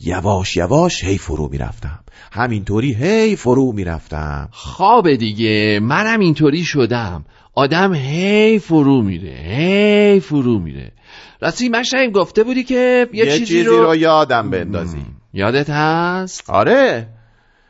یواش 0.00 0.56
یواش 0.56 1.04
هی 1.04 1.18
فرو 1.18 1.48
می‌رفتم. 1.48 1.98
همینطوری 2.32 2.94
هی 2.94 3.36
فرو 3.36 3.72
می‌رفتم. 3.72 4.48
خواب 4.52 5.14
دیگه. 5.14 5.80
منم 5.82 6.20
اینطوری 6.20 6.64
شدم. 6.64 7.24
آدم 7.60 7.94
هی 7.94 8.58
فرو 8.58 9.02
میره 9.02 9.30
هی 9.30 10.20
فرو 10.20 10.58
میره. 10.58 10.92
راستی 11.40 11.68
مشتیم 11.68 12.10
گفته 12.10 12.44
بودی 12.44 12.64
که 12.64 13.08
یه, 13.12 13.26
یه 13.26 13.38
چیزی, 13.38 13.62
رو... 13.62 13.96
یادم 13.96 14.50
بندازی. 14.50 15.04
یادت 15.34 15.70
هست؟ 15.70 16.50
آره. 16.50 17.08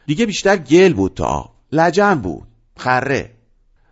دیگه 0.06 0.26
بیشتر 0.26 0.56
گل 0.56 0.92
بود 0.92 1.14
تا 1.14 1.24
آب. 1.24 1.50
لجن 1.72 2.14
بود. 2.14 2.42
خره. 2.76 3.30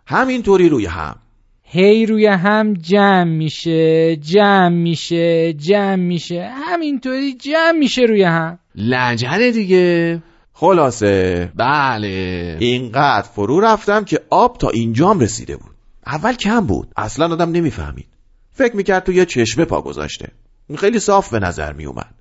همینطوری 0.07 0.69
روی 0.69 0.87
هم. 0.87 1.17
هی 1.63 2.07
روی 2.07 2.27
هم 2.27 2.75
جمع 2.75 3.25
میشه 3.25 4.17
جمع 4.17 4.69
میشه 4.69 5.53
جمع 5.53 5.97
میشه. 5.97 6.51
همینطوری 6.55 7.33
جمع 7.33 7.79
میشه 7.79 8.03
روی 8.03 8.23
هم. 8.23 8.59
لجنه 8.75 9.51
دیگه. 9.51 10.23
خلاصه. 10.53 11.53
بله. 11.55 12.57
اینقدر 12.61 13.29
فرو 13.29 13.61
رفتم 13.61 14.05
که 14.05 14.21
آب 14.31 14.59
تا 14.59 14.69
اینجام 14.69 15.21
رسیده 15.21 15.57
بود. 15.57 15.68
اول 16.09 16.35
کم 16.35 16.67
بود. 16.67 16.93
اصلا 16.97 17.33
آدم 17.33 17.51
نمی‌فهمید. 17.51 18.09
فکر 18.53 18.77
می‌کرد 18.77 19.05
تو 19.05 19.13
یه 19.13 19.25
چشمه 19.25 19.65
پا 19.65 19.83
گذاشته. 19.83 20.29
خیلی 20.77 20.99
صاف 20.99 21.31
به 21.31 21.39
نظر 21.39 21.73
میومد 21.73 22.15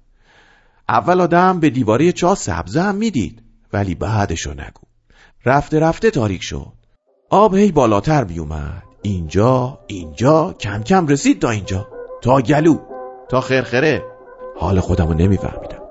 اول 0.89 1.21
آدم 1.21 1.59
به 1.59 1.69
دیواره 1.69 2.11
چاه 2.11 2.35
سبزه 2.35 2.81
هم 2.81 2.95
می‌دید 2.95 3.41
ولی 3.73 3.95
بعدشو 3.95 4.51
نگو. 4.51 4.81
رفته 5.45 5.79
رفته 5.79 6.11
تاریک 6.11 6.43
شد. 6.43 6.73
آب 7.29 7.55
هی 7.55 7.71
بالاتر 7.71 8.23
میومد 8.23 8.83
اینجا 9.01 9.79
اینجا 9.87 10.55
کم 10.59 10.83
کم 10.83 11.07
رسید 11.07 11.41
تا 11.41 11.49
اینجا. 11.49 11.87
تا 12.21 12.41
گلو. 12.41 12.77
تا 13.29 13.41
خرخره. 13.41 14.03
حال 14.57 14.79
خودمو 14.79 15.13
نمیفهمیدم. 15.13 15.81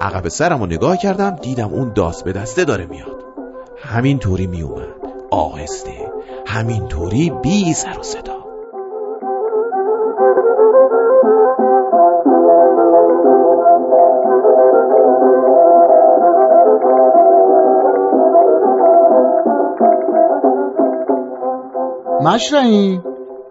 عقب 0.00 0.28
سرمو 0.28 0.66
نگاه 0.66 0.96
کردم 0.96 1.30
دیدم 1.30 1.68
اون 1.68 1.92
داست 1.92 2.24
به 2.24 2.32
دسته 2.32 2.64
داره 2.64 2.86
میاد. 2.86 3.24
همین 3.82 4.18
طوری 4.18 4.46
میومد 4.46 4.94
آهسته. 5.30 6.05
همین 6.56 6.88
طوری 6.88 7.30
بی 7.42 7.72
سر 7.72 7.98
و 7.98 8.02
صدا. 8.02 8.36
مشرعی 22.20 23.00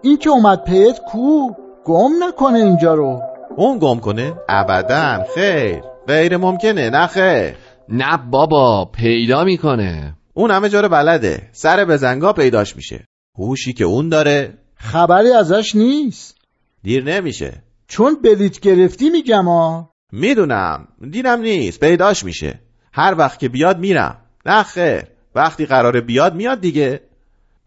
این 0.02 0.16
که 0.16 0.30
اومد 0.30 0.64
پیت 0.64 0.98
کو 0.98 1.50
گم 1.84 2.10
نکنه 2.22 2.58
اینجا 2.58 2.94
رو. 2.94 3.20
اون 3.56 3.78
گم 3.78 4.00
کنه؟ 4.00 4.32
ابدا 4.48 5.24
خیر. 5.34 5.82
غیر 6.08 6.36
ممکنه 6.36 6.90
نه 6.90 7.06
خیر. 7.06 7.54
نه 7.88 8.18
بابا 8.30 8.84
پیدا 8.84 9.44
می‌کنه. 9.44 10.15
اون 10.36 10.50
همه 10.50 10.68
جا 10.68 10.80
رو 10.80 10.88
بلده. 10.88 11.48
سر 11.52 11.84
بزنگا 11.84 12.32
پیداش 12.32 12.76
میشه. 12.76 13.04
هوشی 13.38 13.72
که 13.72 13.84
اون 13.84 14.08
داره 14.08 14.58
خبری 14.74 15.32
ازش 15.32 15.74
نیست. 15.74 16.36
دیر 16.82 17.04
نمیشه. 17.04 17.62
چون 17.88 18.22
بلیت 18.22 18.60
گرفتی 18.60 19.10
میگم 19.10 19.44
ها 19.44 19.90
می‌دونم. 20.12 20.88
دیرم 21.10 21.40
نیست. 21.40 21.80
پیداش 21.80 22.24
میشه. 22.24 22.60
هر 22.92 23.14
وقت 23.18 23.38
که 23.38 23.48
بیاد 23.48 23.78
میرم. 23.78 24.16
نه 24.46 24.62
خیر. 24.62 25.02
وقتی 25.34 25.66
قراره 25.66 26.00
بیاد 26.00 26.34
میاد 26.34 26.60
دیگه. 26.60 27.00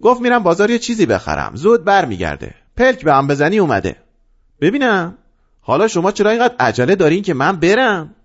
گفت 0.02 0.22
میرم 0.22 0.44
بازار 0.44 0.70
یه 0.70 0.80
چیزی 0.80 1.06
بخرم. 1.06 1.52
زود 1.56 1.86
برمیگرده. 1.86 2.54
پلک 2.78 3.04
به 3.04 3.14
هم 3.14 3.28
بزنی 3.28 3.60
اومده. 3.60 3.96
ببینم. 4.62 5.18
حالا 5.62 5.88
شما 5.88 6.12
چرا 6.12 6.30
اینقدر 6.30 6.56
عجله 6.60 6.96
دارین 6.96 7.24
که 7.24 7.34
من 7.34 7.56
برم؟ 7.56 8.16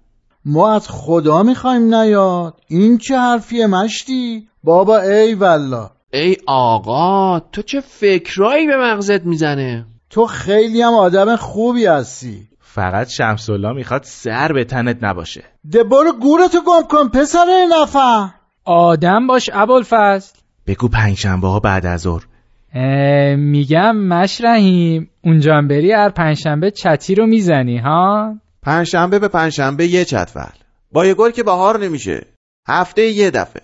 ما 0.45 0.75
از 0.75 0.89
خدا 0.89 1.43
می‌خوایم 1.43 1.95
نیاد. 1.95 2.55
این 2.69 2.99
چه 2.99 3.19
حرفیه 3.19 3.67
مشتی؟ 3.67 4.49
بابا 4.65 4.99
ای 4.99 5.35
والله. 5.35 5.91
ای 6.13 6.37
آقا 6.47 7.41
تو 7.41 7.63
چه 7.63 7.81
فکرایی 7.81 8.67
به 8.67 8.77
مغزت 8.77 9.27
می‌زنه؟ 9.27 9.87
تو 10.11 10.27
خیلی 10.27 10.83
هم 10.83 10.95
آدم 10.95 11.37
خوبی 11.37 11.87
هستی. 11.87 12.49
فقط 12.61 13.09
شمس 13.09 13.51
الله 13.51 13.73
می‌خواد 13.73 14.03
سر 14.05 14.53
به 14.53 14.65
تنت 14.65 14.99
نباشه. 15.03 15.45
ده 15.71 15.85
برو 15.85 16.13
گورتو 16.13 16.59
گم 16.67 16.89
کن 16.89 17.09
پسر 17.09 17.67
نفر. 17.83 18.29
آدم 18.65 19.27
باش 19.27 19.51
ابوالفضل. 19.53 20.39
بگو 20.67 20.89
پنجشنبه 20.89 21.49
ها 21.49 21.61
بعد 21.61 21.87
از 21.87 22.01
ظهر. 22.01 22.25
میگم 23.37 23.97
مشرحیم. 23.97 25.11
اونجا 25.25 25.55
هم 25.55 25.69
بری 25.69 25.93
هر 25.93 26.09
پنجشنبه 26.09 26.71
چتی 26.71 27.15
رو 27.15 27.27
می‌زنی 27.27 27.79
ها؟ 27.79 28.35
پنجشنبه 28.65 29.19
به 29.19 29.29
پنجشنبه 29.29 29.87
یه 29.87 30.05
چتول 30.05 30.53
با 30.93 31.07
یه 31.07 31.15
گل 31.15 31.31
که 31.31 31.43
بهار 31.43 31.79
نمیشه. 31.79 32.27
هفته 32.69 33.03
یه 33.03 33.31
دفعه. 33.31 33.63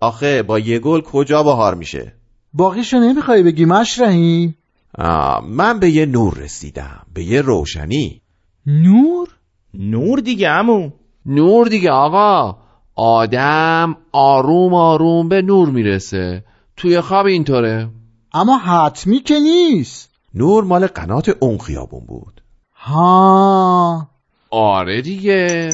آخه 0.00 0.42
با 0.42 0.58
یه 0.58 0.78
گل 0.78 1.00
کجا 1.00 1.42
بهار 1.42 1.74
میشه؟ 1.74 2.12
باقیشو 2.52 2.98
نمی‌خوای 2.98 3.42
بگی 3.42 3.64
مشرحی؟ 3.64 4.54
آه، 4.98 5.44
من 5.46 5.78
به 5.78 5.90
یه 5.90 6.06
نور 6.06 6.34
رسیدم. 6.34 7.06
به 7.14 7.24
یه 7.24 7.40
روشنی. 7.40 8.22
نور؟ 8.66 9.28
نور 9.74 10.20
دیگه 10.20 10.48
امو 10.48 10.90
نور 11.26 11.68
دیگه 11.68 11.90
آقا. 11.90 12.58
آدم 12.94 13.96
آروم 14.12 14.74
آروم 14.74 15.28
به 15.28 15.42
نور 15.42 15.70
می‌رسه. 15.70 16.44
توی 16.76 17.00
خواب 17.00 17.26
اینطوره. 17.26 17.90
اما 18.34 18.58
حتمی 18.58 19.20
که 19.20 19.38
نیست. 19.38 20.10
نور 20.34 20.64
مال 20.64 20.86
قنات 20.86 21.28
اون 21.28 21.58
خیابون 21.58 22.06
بود. 22.06 22.42
ها. 22.74 24.08
آره 24.50 25.02
دیگه. 25.02 25.70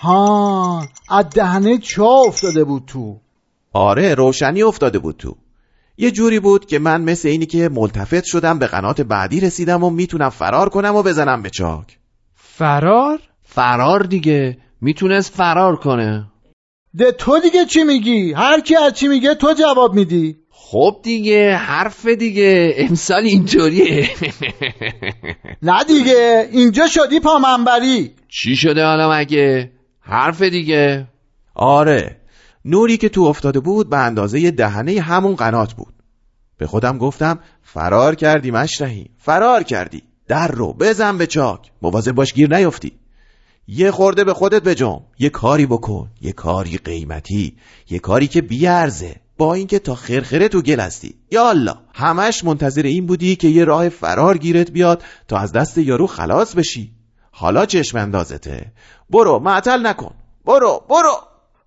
ها 0.00 0.86
از 1.10 1.30
دهنه 1.30 1.78
چا 1.78 2.06
افتاده 2.06 2.64
بود 2.64 2.82
تو. 2.86 3.20
آره 3.72 4.14
روشنی 4.14 4.62
افتاده 4.62 4.98
بود 4.98 5.16
تو. 5.16 5.36
یه 5.98 6.10
جوری 6.10 6.40
بود 6.40 6.66
که 6.66 6.78
من 6.78 7.02
مثل 7.02 7.28
اینی 7.28 7.46
که 7.46 7.68
ملتفت 7.68 8.24
شدم 8.24 8.58
به 8.58 8.66
قنات 8.66 9.00
بعدی 9.00 9.40
رسیدم 9.40 9.84
و 9.84 9.90
می‌تونم 9.90 10.28
فرار 10.28 10.68
کنم 10.68 10.96
و 10.96 11.02
بزنم 11.02 11.42
به 11.42 11.50
چاک. 11.50 11.98
فرار؟ 12.34 13.18
فرار 13.42 14.02
دیگه. 14.02 14.58
می‌تونست 14.80 15.34
فرار 15.34 15.76
کنه. 15.76 16.26
ده 16.98 17.12
تو 17.12 17.38
دیگه 17.40 17.64
چی 17.64 17.84
میگی؟ 17.84 18.32
هر 18.32 18.60
کی 18.60 18.76
از 18.76 18.92
چی 18.92 19.08
میگه 19.08 19.34
تو 19.34 19.52
جواب 19.52 19.94
میدی. 19.94 20.36
خب 20.50 21.00
دیگه 21.02 21.56
حرف 21.56 22.06
دیگه. 22.06 22.74
امسال 22.76 23.22
اینطوریه. 23.22 24.10
نه 25.62 25.84
دیگه 25.84 26.48
اینجا 26.52 26.86
شدی 26.86 27.20
پامنبری 27.20 28.14
چی 28.30 28.56
شده 28.56 28.84
حالا 28.84 29.18
مگه؟ 29.18 29.70
حرف 30.00 30.42
دیگه. 30.42 31.06
آره 31.54 32.16
نوری 32.64 32.96
که 32.96 33.08
تو 33.08 33.22
افتاده 33.22 33.60
بود 33.60 33.90
به 33.90 33.96
اندازه 33.96 34.50
دهنه 34.50 35.00
همون 35.00 35.34
قنات 35.34 35.72
بود. 35.74 35.94
به 36.58 36.66
خودم 36.66 36.98
گفتم 36.98 37.38
فرار 37.62 38.14
کردی 38.14 38.50
مشرحی 38.50 39.06
فرار 39.18 39.62
کردی. 39.62 40.02
در 40.28 40.48
رو 40.48 40.72
بزن 40.72 41.18
به 41.18 41.26
چاک. 41.26 41.70
مواظب 41.82 42.12
باش 42.12 42.32
گیر 42.32 42.56
نیفتی. 42.56 42.92
یه 43.68 43.90
خورده 43.90 44.24
به 44.24 44.34
خودت 44.34 44.62
بجام 44.62 45.02
یه 45.18 45.28
کاری 45.28 45.66
بکن. 45.66 46.10
یه 46.20 46.32
کاری 46.32 46.76
قیمتی. 46.76 47.56
یه 47.90 47.98
کاری 47.98 48.26
که 48.26 48.42
بیارزه. 48.42 49.16
با 49.38 49.54
اینکه 49.54 49.78
تا 49.78 49.94
خرخره 49.94 50.48
تو 50.48 50.62
گل 50.62 50.80
هستی. 50.80 51.14
یا 51.30 51.48
الله 51.48 51.74
همش 51.94 52.44
منتظر 52.44 52.82
این 52.82 53.06
بودی 53.06 53.36
که 53.36 53.48
یه 53.48 53.64
راه 53.64 53.88
فرار 53.88 54.38
گیرت 54.38 54.70
بیاد 54.70 55.02
تا 55.28 55.38
از 55.38 55.52
دست 55.52 55.78
یارو 55.78 56.06
خلاص 56.06 56.54
بشی. 56.54 56.99
حالا 57.40 57.66
چشم 57.66 57.98
اندازته. 57.98 58.72
برو 59.10 59.38
معطل 59.38 59.86
نکن. 59.86 60.14
برو 60.44 60.84
برو. 60.88 61.14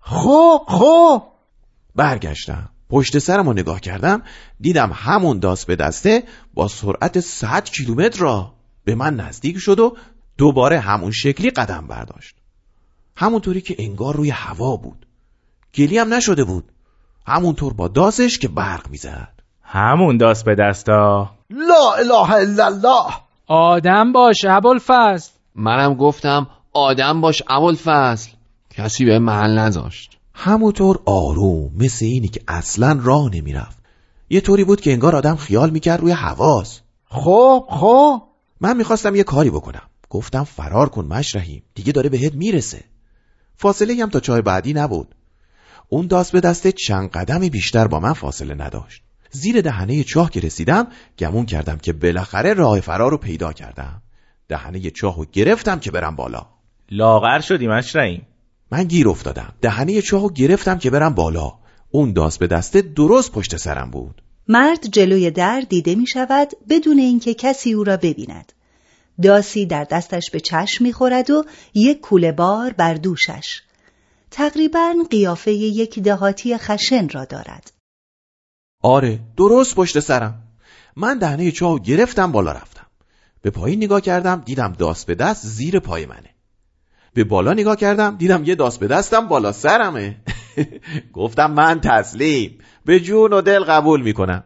خب 0.00 0.60
خب. 0.68 1.22
برگشتم. 1.94 2.68
پشت 2.90 3.18
سرم 3.18 3.46
رو 3.46 3.52
نگاه 3.52 3.80
کردم 3.80 4.22
دیدم 4.60 4.90
همون 4.94 5.38
داست 5.38 5.66
به 5.66 5.76
دسته 5.76 6.22
با 6.54 6.68
سرعت 6.68 7.20
100 7.20 7.64
کیلومتر 7.64 8.18
را 8.18 8.52
به 8.84 8.94
من 8.94 9.16
نزدیک 9.16 9.58
شد 9.58 9.80
و 9.80 9.96
دوباره 10.38 10.78
همون 10.78 11.10
شکلی 11.10 11.50
قدم 11.50 11.86
برداشت. 11.86 12.36
همونطوری 13.16 13.60
که 13.60 13.76
انگار 13.78 14.16
روی 14.16 14.30
هوا 14.30 14.76
بود. 14.76 15.06
گلی 15.74 15.98
هم 15.98 16.14
نشده 16.14 16.44
بود. 16.44 16.64
همونطور 17.26 17.72
با 17.72 17.88
داسش 17.88 18.38
که 18.38 18.48
برق 18.48 18.90
می‌زد. 18.90 19.32
همون 19.62 20.16
داست 20.16 20.44
به 20.44 20.54
دستا. 20.54 21.30
لا 21.50 21.92
اله 21.98 22.32
الا 22.32 22.66
الله. 22.66 23.14
آدم 23.46 24.12
باش 24.12 24.44
ابوالفضل. 24.44 25.33
منم 25.54 25.94
گفتم 25.94 26.46
آدم 26.72 27.20
باش 27.20 27.42
اول 27.48 27.74
فصل 27.74 28.30
کسی 28.70 29.04
به 29.04 29.18
محل 29.18 29.58
نذاشت 29.58 30.18
همونطور 30.34 31.00
آروم 31.06 31.70
مثل 31.76 32.04
اینی 32.04 32.28
که 32.28 32.40
اصلا 32.48 33.00
راه 33.02 33.30
نمی‌رفت. 33.34 33.78
یه 34.30 34.40
طوری 34.40 34.64
بود 34.64 34.80
که 34.80 34.92
انگار 34.92 35.16
آدم 35.16 35.36
خیال 35.36 35.70
می‌کرد 35.70 36.00
روی 36.00 36.12
حواس. 36.12 36.80
خب 37.08 37.66
خب. 37.68 38.22
من 38.60 38.76
می‌خواستم 38.76 39.14
یه 39.14 39.22
کاری 39.22 39.50
بکنم. 39.50 39.82
گفتم 40.10 40.44
فرار 40.44 40.88
کن 40.88 41.04
مشرحیم 41.04 41.62
دیگه 41.74 41.92
داره 41.92 42.08
بهت 42.08 42.34
می‌رسه. 42.34 42.84
فاصله 43.56 44.02
هم 44.02 44.10
تا 44.10 44.20
چای 44.20 44.42
بعدی 44.42 44.72
نبود. 44.72 45.14
اون 45.88 46.06
داست 46.06 46.32
به 46.32 46.40
دسته 46.40 46.72
چند 46.72 47.10
قدمی 47.10 47.50
بیشتر 47.50 47.86
با 47.86 48.00
من 48.00 48.12
فاصله 48.12 48.54
نداشت. 48.54 49.02
زیر 49.30 49.60
دهنه 49.60 50.04
چاه 50.04 50.30
که 50.30 50.40
رسیدم 50.40 50.86
گمون 51.18 51.46
کردم 51.46 51.76
که 51.76 51.92
بالاخره 51.92 52.54
راه 52.54 52.80
فرار 52.80 53.10
رو 53.10 53.16
پیدا 53.16 53.52
کردم. 53.52 54.02
دهنه 54.48 54.90
چاه 54.90 55.16
رو 55.16 55.24
گرفتم 55.32 55.78
که 55.78 55.90
برم 55.90 56.16
بالا. 56.16 56.46
لاغر 56.90 57.40
شدی 57.40 57.66
مشرعیم 57.66 58.26
من 58.70 58.84
گیر 58.84 59.08
افتادم. 59.08 59.54
دهنه 59.60 60.02
چاه 60.02 60.22
رو 60.22 60.30
گرفتم 60.30 60.78
که 60.78 60.90
برم 60.90 61.14
بالا. 61.14 61.52
اون 61.90 62.12
داست 62.12 62.38
به 62.38 62.46
دسته 62.46 62.82
درست 62.82 63.32
پشت 63.32 63.56
سرم 63.56 63.90
بود. 63.90 64.22
مرد 64.48 64.86
جلوی 64.86 65.30
در 65.30 65.60
دیده 65.60 65.94
می 65.94 66.06
شود 66.06 66.48
بدون 66.68 66.98
اینکه 66.98 67.34
کسی 67.34 67.72
او 67.72 67.84
را 67.84 67.96
ببیند. 67.96 68.52
داسی 69.22 69.66
در 69.66 69.84
دستش 69.84 70.30
به 70.30 70.40
چشم 70.40 70.84
می 70.84 70.92
خورد 70.92 71.30
و 71.30 71.44
یک 71.74 72.00
کوله 72.00 72.32
بار 72.32 72.72
بر 72.72 72.94
دوشش. 72.94 73.62
تقریبا 74.30 74.94
قیافه 75.10 75.52
یک 75.52 75.98
دهاتی 75.98 76.58
خشن 76.58 77.08
را 77.08 77.24
دارد. 77.24 77.72
آره 78.82 79.20
درست 79.36 79.74
پشت 79.74 80.00
سرم. 80.00 80.42
من 80.96 81.18
دهنه 81.18 81.50
چاه 81.50 81.72
رو 81.72 81.78
گرفتم 81.78 82.32
بالا 82.32 82.52
رفتم. 82.52 82.83
به 83.44 83.50
پایین 83.50 83.84
نگاه 83.84 84.00
کردم 84.00 84.42
دیدم 84.44 84.72
داست 84.72 85.06
به 85.06 85.14
دست 85.14 85.46
زیر 85.46 85.78
پای 85.78 86.06
منه. 86.06 86.30
به 87.14 87.24
بالا 87.24 87.52
نگاه 87.52 87.76
کردم 87.76 88.16
دیدم 88.16 88.44
یه 88.44 88.54
داست 88.54 88.80
به 88.80 88.86
دستم 88.86 89.28
بالا 89.28 89.52
سرمه. 89.52 90.16
گفتم 91.12 91.50
من 91.50 91.80
تسلیم. 91.80 92.58
به 92.84 93.00
جون 93.00 93.32
و 93.32 93.40
دل 93.40 93.64
قبول 93.64 94.02
می‌کنم. 94.02 94.44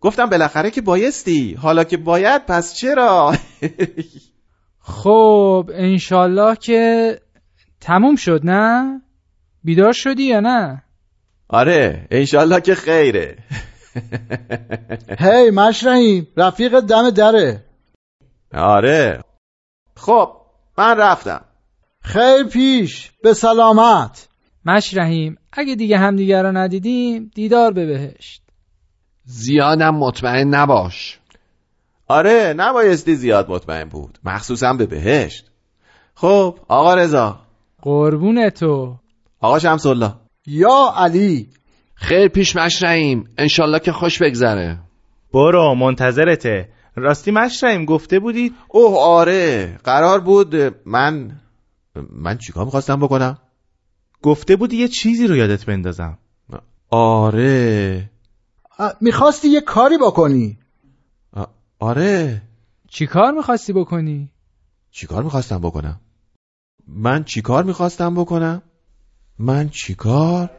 گفتم 0.00 0.26
بالاخره 0.26 0.70
که 0.70 0.80
بایستی. 0.80 1.54
حالا 1.54 1.84
که 1.84 1.96
باید 1.96 2.46
پس 2.46 2.74
چرا؟ 2.74 3.34
خب 5.02 5.70
انشالله 5.74 6.56
که 6.56 7.18
تموم 7.80 8.16
شد 8.16 8.40
نه؟ 8.44 9.00
بیدار 9.64 9.92
شدی 9.92 10.22
یا 10.22 10.40
نه؟ 10.40 10.82
آره 11.48 12.06
انشالله 12.10 12.60
که 12.60 12.74
خیره. 12.74 13.38
هی 15.18 15.50
مشرعیم 15.50 16.26
رفیق 16.36 16.80
دم 16.80 17.10
دره. 17.10 17.64
آره. 18.54 19.20
خب 19.96 20.36
من 20.78 20.96
رفتم. 20.98 21.44
خیر 22.00 22.44
پیش 22.52 23.12
به 23.22 23.34
سلامت. 23.34 24.28
مشرحیم 24.66 25.38
اگه 25.52 25.74
دیگه 25.74 25.98
همدیگه 25.98 26.42
رو 26.42 26.52
ندیدیم 26.52 27.30
دیدار 27.34 27.72
به 27.72 27.86
بهشت. 27.86 28.42
زیادم 29.24 29.94
مطمئن 29.94 30.54
نباش. 30.54 31.18
آره 32.08 32.54
نبایستی 32.56 33.14
زیاد 33.14 33.50
مطمئن 33.50 33.88
بود. 33.88 34.18
مخصوصا 34.24 34.72
به 34.72 34.86
بهشت. 34.86 35.50
خب 36.14 36.58
آقا 36.68 36.94
رضا. 36.94 37.38
قربون 37.82 38.50
تو. 38.50 38.96
آقا 39.40 39.58
شمس 39.58 39.86
الله 39.86 40.12
یا 40.46 40.92
علی. 40.96 41.48
خیر 41.94 42.28
پیش 42.28 42.56
مشرعیم 42.56 43.28
انشالله 43.38 43.78
که 43.78 43.92
خوش 43.92 44.22
بگذره. 44.22 44.78
برو 45.32 45.74
منتظرته. 45.74 46.68
راستی 46.96 47.30
مشرعیم 47.30 47.84
گفته 47.84 48.18
بودید 48.18 48.54
اوه 48.68 48.98
آره 48.98 49.78
قرار 49.84 50.20
بود 50.20 50.54
من 50.86 51.40
من 52.10 52.38
چیکار 52.38 52.64
می‌خواستم 52.64 53.00
بکنم؟ 53.00 53.38
گفته 54.22 54.56
بودی 54.56 54.76
یه 54.76 54.88
چیزی 54.88 55.26
رو 55.26 55.36
یادت 55.36 55.66
بندازم. 55.66 56.18
آره. 56.90 58.10
می‌خواستی 59.00 59.48
یه 59.48 59.60
کاری 59.60 59.98
بکنی؟ 59.98 60.58
آره. 61.78 62.42
چی 62.88 63.06
کار 63.06 63.32
می‌خواستی 63.32 63.72
بکنی؟ 63.72 64.30
چیکار 64.90 65.22
می‌خواستم 65.22 65.58
بکنم؟ 65.58 66.00
من 66.88 67.24
چیکار 67.24 67.64
می‌خواستم 67.64 68.14
بکنم؟ 68.14 68.62
من 69.38 69.68
چیکار 69.68 70.50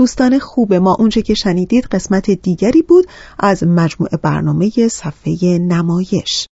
دوستان 0.00 0.38
خوب 0.38 0.74
ما 0.74 0.96
اونچه 0.98 1.22
که 1.22 1.34
شنیدید 1.34 1.84
قسمت 1.84 2.30
دیگری 2.30 2.82
بود 2.82 3.06
از 3.38 3.64
مجموعه 3.64 4.18
برنامه 4.22 4.70
صفحه 4.88 5.58
نمایش 5.58 6.46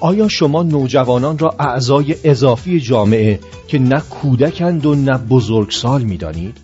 آیا 0.00 0.28
شما 0.28 0.62
نوجوانان 0.62 1.38
را 1.38 1.54
اعضای 1.58 2.16
اضافی 2.24 2.80
جامعه 2.80 3.40
که 3.68 3.78
نه 3.78 4.00
کودکند 4.00 4.86
و 4.86 4.94
نه 4.94 5.18
بزرگسال 5.18 6.02
می 6.02 6.16
دانید؟ 6.16 6.58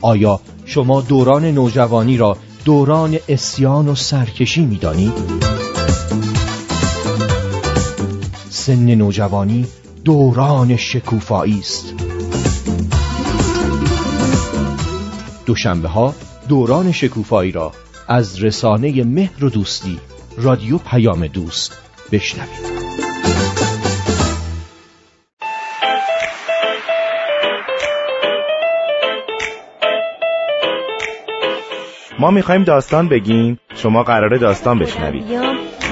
آیا 0.00 0.40
شما 0.64 1.00
دوران 1.00 1.44
نوجوانی 1.44 2.16
را 2.16 2.36
دوران 2.64 3.18
اسیان 3.28 3.88
و 3.88 3.94
سرکشی 3.94 4.66
می 4.66 4.76
سن 8.64 8.94
نوجوانی 8.94 9.66
دوران 10.04 10.76
شکوفایی 10.76 11.58
است. 11.58 11.94
دوشنبه 15.46 15.88
ها 15.88 16.14
دوران 16.48 16.92
شکوفایی 16.92 17.52
را 17.52 17.72
از 18.08 18.42
رسانه 18.42 19.04
مهر 19.04 19.44
و 19.44 19.50
دوستی 19.50 19.98
رادیو 20.36 20.78
پیام 20.78 21.26
دوست 21.26 21.78
بشنوید. 22.12 22.48
ما 32.18 32.30
می‌خوایم 32.30 32.64
داستان 32.64 33.08
بگیم 33.08 33.60
شما 33.74 34.02
قراره 34.02 34.38
داستان 34.38 34.78
بشنوید. 34.78 35.43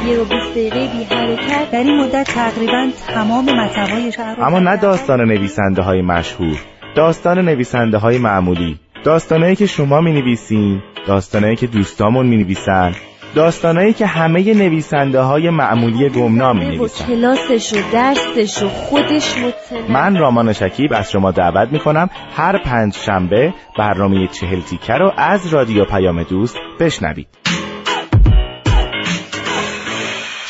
یه 0.07 0.17
رو 0.17 0.25
دقیقه 0.25 0.89
بی 0.89 1.05
حرکت. 1.05 1.71
در 1.71 1.79
این 1.79 2.01
مدت 2.01 2.35
تقریبا 2.35 2.89
تمام 3.07 3.45
مطبای 3.45 4.13
شهر 4.13 4.41
اما 4.41 4.59
نه 4.59 4.77
داستان 4.77 5.21
نویسنده 5.21 5.83
های 5.83 6.03
مشهور 6.03 6.59
داستان 6.95 7.39
نویسنده 7.39 7.99
های 7.99 8.19
معمولی 8.19 8.79
داستانهایی 9.05 9.57
که 9.57 9.67
شما 9.67 10.01
می 10.01 10.13
نویسین 10.13 10.83
داستانهایی 11.07 11.57
که 11.57 11.67
دوستامون 11.67 12.27
می 12.27 12.37
نویسن 12.37 12.95
داستانهایی 13.35 13.93
که 13.93 14.07
همه 14.07 14.55
نویسنده 14.55 15.21
های 15.21 15.51
معمولی 15.51 16.09
گمنام 16.09 16.59
می 16.59 16.65
نویسن 16.65 17.05
کلاسش 17.07 17.73
و 17.73 17.77
درسش 17.93 18.63
و 18.63 18.69
خودش 18.69 19.39
مطلع 19.39 19.91
من 19.91 20.17
رامان 20.17 20.53
شکیب 20.53 20.93
از 20.93 21.11
شما 21.11 21.31
دعوت 21.31 21.73
می 21.73 21.79
کنم 21.79 22.11
هر 22.37 22.59
پنج 22.59 22.97
شنبه 22.97 23.55
برنامه 23.79 24.27
چهل 24.27 24.61
تیکه 24.61 24.93
رو 24.93 25.13
از 25.17 25.55
رادیو 25.55 25.85
پیام 25.85 26.23
دوست 26.23 26.57
بشنوید. 26.81 27.42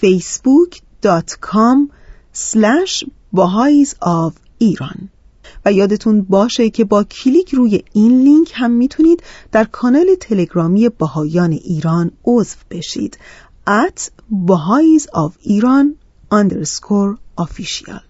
www.facebook.com 0.01 1.77
of 4.01 4.33
ایران 4.57 5.09
و 5.65 5.71
یادتون 5.71 6.21
باشه 6.21 6.69
که 6.69 6.83
با 6.83 7.03
کلیک 7.03 7.53
روی 7.53 7.83
این 7.93 8.21
لینک 8.21 8.51
هم 8.55 8.71
می‌تونید 8.71 9.23
در 9.51 9.63
کانال 9.63 10.15
تلگرامی 10.19 10.89
بهایان 10.89 11.51
ایران 11.51 12.11
عضو 12.25 12.57
بشید. 12.71 13.17
at 13.67 14.09
bahais 14.31 15.05
of 15.13 15.31
ایران 15.41 15.95
underscore 16.33 17.17
official. 17.41 18.01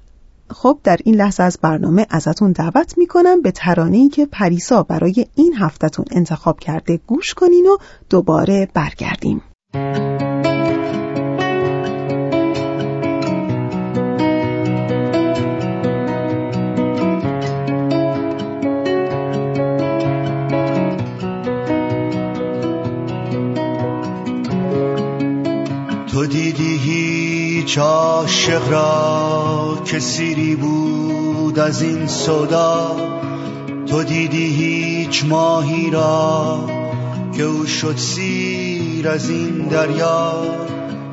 خب 0.52 0.80
در 0.84 0.97
این 1.04 1.15
لحظه 1.15 1.43
از 1.43 1.60
برنامه 1.62 2.08
ازتون 2.10 2.52
دعوت 2.52 2.97
می‌کنم 2.97 3.41
به 3.41 3.52
ترانه‌ای 3.52 4.10
که 4.10 4.25
پریسا 4.25 4.84
برای 4.84 5.25
این 5.36 5.56
هفتهتون 5.58 6.06
انتخاب 6.12 6.60
کرده 6.60 6.99
گوش 7.08 7.34
کنین 7.34 7.65
و 7.65 7.78
دوباره 8.10 8.67
برگردیم. 8.73 9.41
تو 26.19 26.25
دیدی 26.25 26.77
هیچ 26.77 27.77
عاشق 27.77 28.71
را 28.71 29.77
که 29.86 29.99
سیری 29.99 30.55
بود 30.55 31.60
از 31.60 31.82
این 31.82 32.08
صدا 32.08 32.97
تو 33.88 34.03
دیدی 34.03 34.45
هیچ 34.45 35.25
ماهی 35.25 35.89
را 35.89 36.69
که 37.38 37.43
او 37.43 37.65
شد 37.65 37.97
سیر 37.97 39.10
از 39.10 39.29
این 39.29 39.67
دریا؟ 39.67 40.34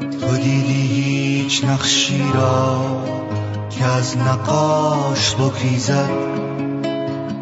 تو 0.00 0.36
دیدی 0.36 0.86
هیچ 0.86 1.64
نقشی 1.64 2.22
را 2.34 2.80
که 3.70 3.84
از 3.84 4.16
نقاش 4.16 5.34
بگریزد؟ 5.34 6.10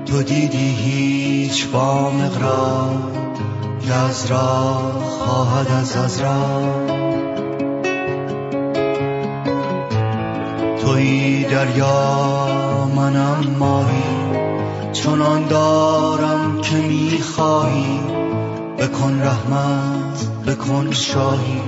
تو 0.07 0.23
دیدی 0.23 0.75
هیچ 0.75 1.69
وامق 1.73 2.43
را 2.43 2.89
که 3.87 3.95
از 3.95 4.27
راه 4.31 5.05
خواهد 5.19 5.71
از 5.71 5.97
از 5.97 6.21
راه 6.21 6.94
توی 10.95 11.45
دریا 11.45 12.89
منم 12.97 13.57
ماهی. 13.59 14.03
چنان 14.93 15.47
دارم 15.47 16.61
که 16.61 16.75
می‌خواهی. 16.77 18.01
بکن 18.79 19.21
رحمت 19.23 20.47
بکن 20.47 20.91
شاهی. 20.91 21.63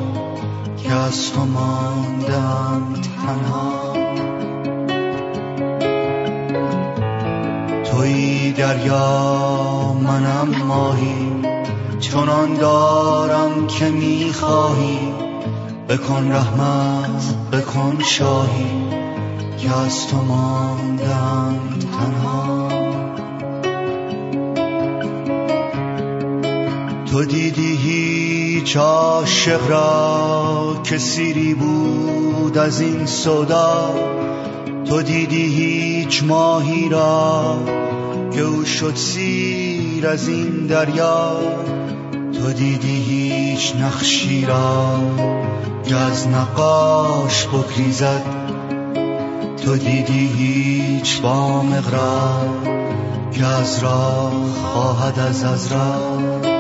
که 0.77 0.93
از 0.93 1.33
تو 1.33 1.45
ماندم 1.45 2.83
تنها. 2.93 3.93
توی 7.85 8.53
دریا 8.53 9.93
منم 10.03 10.65
ماهی. 10.67 11.33
چنان 12.01 12.55
دارم 12.55 13.67
که 13.67 13.85
می‌خواهی. 13.91 14.99
بکن 15.89 16.33
رحمت 16.33 17.35
بکن 17.53 17.99
شاهی. 18.03 18.86
که 19.59 19.77
از 19.77 20.07
تو 20.07 20.17
ماندم 20.17 21.59
تنها. 21.93 22.77
دیدی 27.29 27.77
هیچ 27.77 28.77
عاشق 28.77 29.71
را 29.71 30.81
که 30.85 30.99
سیری 30.99 31.55
بود 31.55 32.59
از 32.59 32.81
این 32.81 33.07
صدا 33.07 33.95
تو 34.85 35.03
دیدی 35.03 35.47
هیچ 35.47 36.23
ماهی 36.23 36.89
را 36.89 37.59
که 38.33 38.41
او 38.41 38.65
شد 38.65 38.95
سیر 38.95 40.07
از 40.07 40.29
این 40.29 40.67
دریا. 40.67 41.37
تو 42.33 42.53
دیدی 42.53 42.97
هیچ 43.03 43.77
نقشی 43.77 44.47
را 44.47 45.01
که 45.85 45.97
از 45.97 46.29
نقاش 46.29 47.47
بگریزد. 47.47 48.36
تو 49.67 49.77
دیدی 49.77 50.27
هیچ 50.27 51.21
با 51.21 51.63
مقرار 51.63 52.49
که 53.33 53.47
از 53.47 53.83
راه 53.83 54.33
خواهد 54.63 55.19
از 55.19 55.45
از 55.45 55.73
راه 55.73 56.56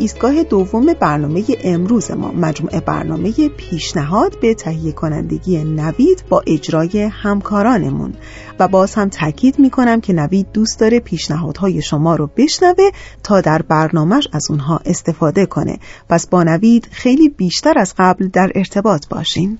ایستگاه 0.00 0.42
دوم 0.42 0.86
برنامه 1.00 1.44
امروز 1.64 2.10
ما 2.10 2.32
مجموعه 2.32 2.80
برنامه 2.80 3.48
پیشنهاد 3.48 4.40
به 4.40 4.54
تهیه 4.54 4.92
کنندگی 4.92 5.64
نوید 5.64 6.24
با 6.28 6.42
اجرای 6.46 6.98
همکارانمون. 6.98 8.14
و 8.58 8.68
باز 8.68 8.94
هم 8.94 9.08
تاکید 9.08 9.58
می‌کنم 9.58 10.00
که 10.00 10.12
نوید 10.12 10.46
دوست 10.52 10.80
داره 10.80 11.00
پیشنهادهای 11.00 11.82
شما 11.82 12.16
رو 12.16 12.30
بشنوه 12.36 12.90
تا 13.22 13.40
در 13.40 13.62
برنامهش 13.62 14.28
از 14.32 14.50
اونها 14.50 14.80
استفاده 14.84 15.46
کنه. 15.46 15.78
پس 16.08 16.26
با 16.26 16.42
نوید 16.42 16.88
خیلی 16.90 17.28
بیشتر 17.28 17.78
از 17.78 17.94
قبل 17.98 18.28
در 18.28 18.52
ارتباط 18.54 19.08
باشین. 19.08 19.58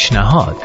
پیشنهاد. 0.00 0.56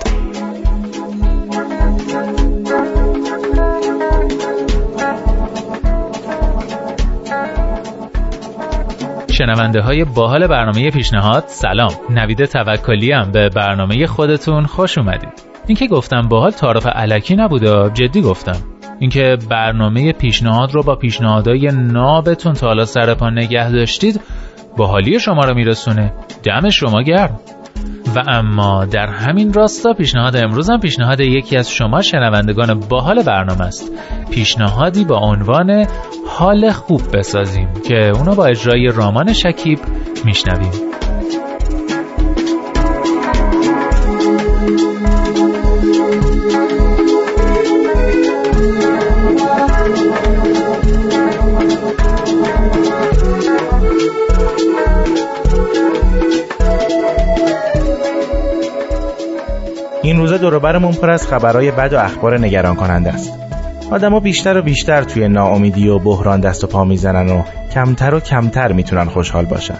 شنونده 9.32 9.82
های 9.82 10.04
باحال 10.04 10.48
برنامه 10.48 10.91
پیشنهاد 10.91 11.43
سلام. 11.48 11.91
نوید 12.10 12.45
توکلی 12.45 13.12
هم 13.12 13.32
به 13.32 13.50
برنامه 13.50 14.06
خودتون 14.06 14.65
خوش 14.65 14.98
اومدید. 14.98 15.43
اینکه 15.67 15.88
گفتم 15.88 16.21
باحال 16.21 16.52
تعارف 16.52 16.88
علکی 16.88 17.36
نبوده 17.36 17.89
جدی 17.93 18.21
گفتم. 18.21 18.58
اینکه 19.00 19.38
برنامه 19.50 20.13
پیشنهاد 20.13 20.71
رو 20.71 20.84
با 20.84 20.95
پیشنهادهای 20.95 21.71
نابتون 21.74 22.54
تا 22.54 22.67
حالا 22.67 22.86
سر 22.86 23.30
نگه 23.32 23.71
داشتید 23.71 24.21
باحالی 24.78 25.19
شما 25.19 25.41
رو 25.41 25.56
میرسونه. 25.56 26.13
دم 26.43 26.69
شما 26.69 27.02
گرم. 27.02 27.39
و 28.15 28.23
اما 28.28 28.86
در 28.86 29.08
همین 29.08 29.54
راستا 29.54 29.93
پیشنهاد 29.93 30.36
امروز 30.36 30.69
هم 30.69 30.80
پیشنهاد 30.80 31.19
یکی 31.19 31.58
از 31.58 31.71
شما 31.71 32.01
شنوندگان 32.01 32.80
باحال 32.89 33.23
برنامه 33.23 33.62
است. 33.62 33.91
پیشنهادی 34.32 35.06
با 35.06 35.17
عنوان 35.17 35.88
حال 36.28 36.71
خوب 36.71 37.01
بسازیم 37.13 37.69
که 37.88 38.12
اونو 38.15 38.36
با 38.36 38.45
اجرای 38.45 38.88
رامان 38.88 39.34
شکیب 39.34 39.80
میشنویم. 40.25 40.94
این 60.05 60.17
روزا 60.17 60.37
دوروبرمون 60.37 60.91
پر 60.91 61.09
از 61.09 61.27
خبرهای 61.27 61.71
بد 61.71 61.93
و 61.93 61.99
اخبار 61.99 62.39
نگران 62.39 62.75
کننده 62.75 63.09
است. 63.09 63.33
آدما 63.91 64.19
بیشتر 64.19 64.57
و 64.57 64.61
بیشتر 64.61 65.03
توی 65.03 65.27
ناامیدی 65.27 65.87
و 65.87 65.99
بحران 65.99 66.39
دست 66.39 66.63
و 66.63 66.67
پا 66.67 66.83
می‌زنن 66.83 67.29
و 67.29 67.43
کمتر 67.73 68.15
و 68.15 68.19
کمتر 68.19 68.71
می‌تونن 68.71 69.05
خوشحال 69.05 69.45
باشن. 69.45 69.77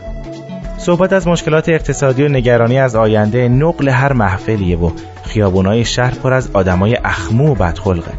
صحبت 0.78 1.14
از 1.14 1.28
مشکلات 1.28 1.70
اقتصادی 1.70 2.24
و 2.24 2.30
نگرانی 2.30 2.80
از 2.80 2.96
آینده 2.96 3.48
نقل 3.48 3.90
هر 3.90 4.14
محفلیه 4.14 4.78
و 4.78 4.92
خیابونای 5.24 5.86
شهر 5.86 6.14
پر 6.14 6.34
از 6.34 6.50
آدمای 6.54 6.98
اخمو 7.04 7.52
و 7.52 7.56
بدخلقه. 7.56 8.12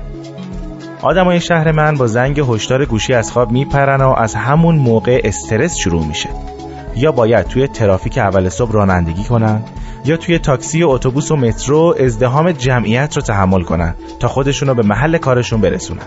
آدمای 1.02 1.40
شهر 1.40 1.72
من 1.72 1.94
با 1.94 2.06
زنگ 2.06 2.40
هشدار 2.40 2.84
گوشی 2.84 3.14
از 3.14 3.32
خواب 3.32 3.50
میپرن 3.50 4.00
و 4.00 4.14
از 4.18 4.34
همون 4.34 4.76
موقع 4.76 5.20
استرس 5.24 5.76
شروع 5.76 6.06
میشه. 6.06 6.28
یا 6.96 7.12
باید 7.12 7.46
توی 7.46 7.68
ترافیک 7.68 8.18
اول 8.18 8.48
صبح 8.48 8.72
رانندگی 8.72 9.24
کنن؟ 9.24 9.62
یا 10.04 10.16
توی 10.16 10.38
تاکسی 10.38 10.82
و 10.82 10.88
اتوبوس 10.88 11.30
و 11.30 11.36
مترو 11.36 11.94
ازدهام 12.00 12.52
جمعیت 12.52 13.16
رو 13.16 13.22
تحمل 13.22 13.62
کنن 13.62 13.94
تا 14.20 14.28
خودشون 14.28 14.68
رو 14.68 14.74
به 14.74 14.82
محل 14.82 15.18
کارشون 15.18 15.60
برسونن؟ 15.60 16.06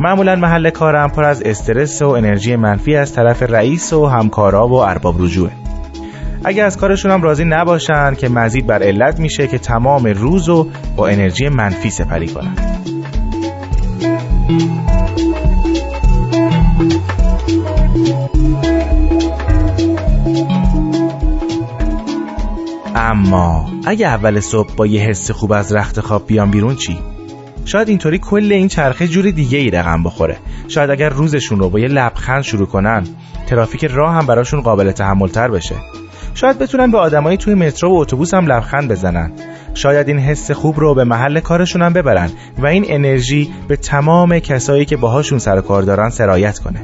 معمولا 0.00 0.36
محل 0.36 0.70
کارم 0.70 1.10
پر 1.10 1.24
از 1.24 1.42
استرس 1.42 2.02
و 2.02 2.08
انرژی 2.08 2.56
منفی 2.56 2.96
از 2.96 3.12
طرف 3.12 3.42
رئیس 3.42 3.92
و 3.92 4.06
همکارا 4.06 4.68
و 4.68 4.74
ارباب 4.74 5.22
رجوعه. 5.22 5.52
اگه 6.44 6.62
از 6.62 6.76
کارشون 6.76 7.10
هم 7.10 7.22
راضی 7.22 7.44
نباشن 7.44 8.14
که 8.14 8.28
مزید 8.28 8.66
بر 8.66 8.82
علت 8.82 9.20
میشه 9.20 9.46
که 9.46 9.58
تمام 9.58 10.06
روز 10.06 10.48
رو 10.48 10.68
با 10.96 11.08
انرژی 11.08 11.48
منفی 11.48 11.90
سپری 11.90 12.28
کنن. 12.28 12.56
اما 22.98 23.70
اگه 23.86 24.06
اول 24.06 24.40
صبح 24.40 24.74
با 24.76 24.86
یه 24.86 25.00
حس 25.00 25.30
خوب 25.30 25.52
از 25.52 25.72
رخت 25.72 26.00
خواب 26.00 26.26
بیان 26.26 26.50
بیرون 26.50 26.76
چی؟ 26.76 26.98
شاید 27.64 27.88
اینطوری 27.88 28.18
کل 28.18 28.52
این 28.52 28.68
چرخه 28.68 29.08
جور 29.08 29.30
دیگه 29.30 29.58
ای 29.58 29.70
رقم 29.70 30.02
بخوره. 30.02 30.36
شاید 30.68 30.90
اگر 30.90 31.08
روزشون 31.08 31.58
رو 31.58 31.70
با 31.70 31.78
یه 31.78 31.88
لبخند 31.88 32.42
شروع 32.42 32.66
کنن 32.66 33.04
ترافیک 33.46 33.84
راه 33.84 34.14
هم 34.14 34.26
براشون 34.26 34.60
قابل 34.60 34.90
تحمل 34.90 35.28
تر 35.28 35.48
بشه. 35.48 35.74
شاید 36.34 36.58
بتونن 36.58 36.90
به 36.90 36.98
آدمایی 36.98 37.36
توی 37.36 37.54
مترو 37.54 37.90
و 37.90 37.98
اتوبوس 37.98 38.34
هم 38.34 38.46
لبخند 38.46 38.90
بزنن. 38.90 39.32
شاید 39.74 40.08
این 40.08 40.18
حس 40.18 40.50
خوب 40.50 40.80
رو 40.80 40.94
به 40.94 41.04
محل 41.04 41.40
کارشون 41.40 41.82
هم 41.82 41.92
ببرن 41.92 42.30
و 42.58 42.66
این 42.66 42.84
انرژی 42.88 43.50
به 43.68 43.76
تمام 43.76 44.38
کسایی 44.38 44.84
که 44.84 44.96
باهاشون 44.96 45.38
سر 45.38 45.60
کار 45.60 45.82
دارن 45.82 46.08
سرایت 46.08 46.58
کنه. 46.58 46.80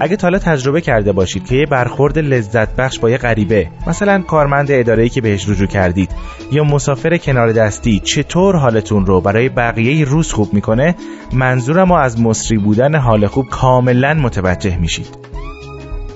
اگه 0.00 0.16
تا 0.16 0.26
حالا 0.26 0.38
تجربه 0.38 0.80
کرده 0.80 1.12
باشید 1.12 1.46
که 1.46 1.54
یه 1.54 1.66
برخورد 1.66 2.18
لذت 2.18 2.76
بخش 2.76 2.98
با 2.98 3.10
یه 3.10 3.18
غریبه 3.18 3.68
مثلا 3.86 4.22
کارمند 4.22 4.70
اداره‌ای 4.70 5.08
که 5.08 5.20
بهش 5.20 5.48
رجوع 5.48 5.66
کردید 5.66 6.10
یا 6.52 6.64
مسافر 6.64 7.16
کنار 7.16 7.52
دستی 7.52 8.00
چطور 8.00 8.56
حالتون 8.56 9.06
رو 9.06 9.20
برای 9.20 9.48
بقیه 9.48 10.04
روز 10.04 10.32
خوب 10.32 10.54
می‌کنه 10.54 10.94
منظورم 11.32 11.92
از 11.92 12.20
مصری 12.20 12.58
بودن 12.58 12.94
حال 12.94 13.26
خوب 13.26 13.48
کاملا 13.48 14.14
متوجه 14.14 14.76
میشید. 14.76 15.25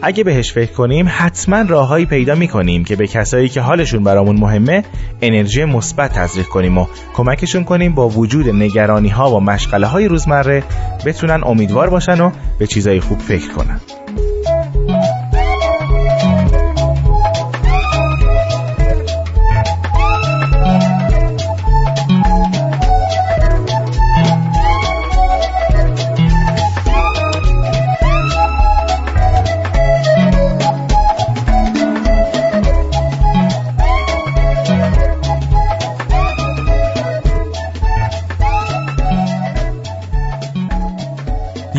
اگه 0.03 0.25
بهش 0.25 0.53
فکر 0.53 0.73
کنیم 0.73 1.07
حتما 1.09 1.63
راههایی 1.63 2.07
پیدا 2.07 2.35
می‌کنیم 2.35 2.85
که 2.85 2.97
به 2.97 3.07
کسایی 3.07 3.49
که 3.49 3.61
حالشون 3.61 4.05
برامون 4.05 4.37
مهمه 4.37 4.85
انرژی 5.23 5.65
مثبت 5.65 6.13
تزریق 6.13 6.47
کنیم 6.47 6.79
و 6.79 6.87
کمکشون 7.15 7.65
کنیم 7.65 7.95
با 7.95 8.09
وجود 8.09 8.49
نگرانی 8.49 9.09
ها 9.09 9.37
و 9.37 9.41
مشغله 9.41 9.87
های 9.87 10.09
روزمره 10.09 10.63
بتونن 11.07 11.41
امیدوار 11.45 11.91
باشن 11.91 12.21
و 12.21 12.31
به 12.59 12.67
چیزای 12.67 13.01
خوب 13.01 13.19
فکر 13.19 13.49
کنن. 13.53 13.81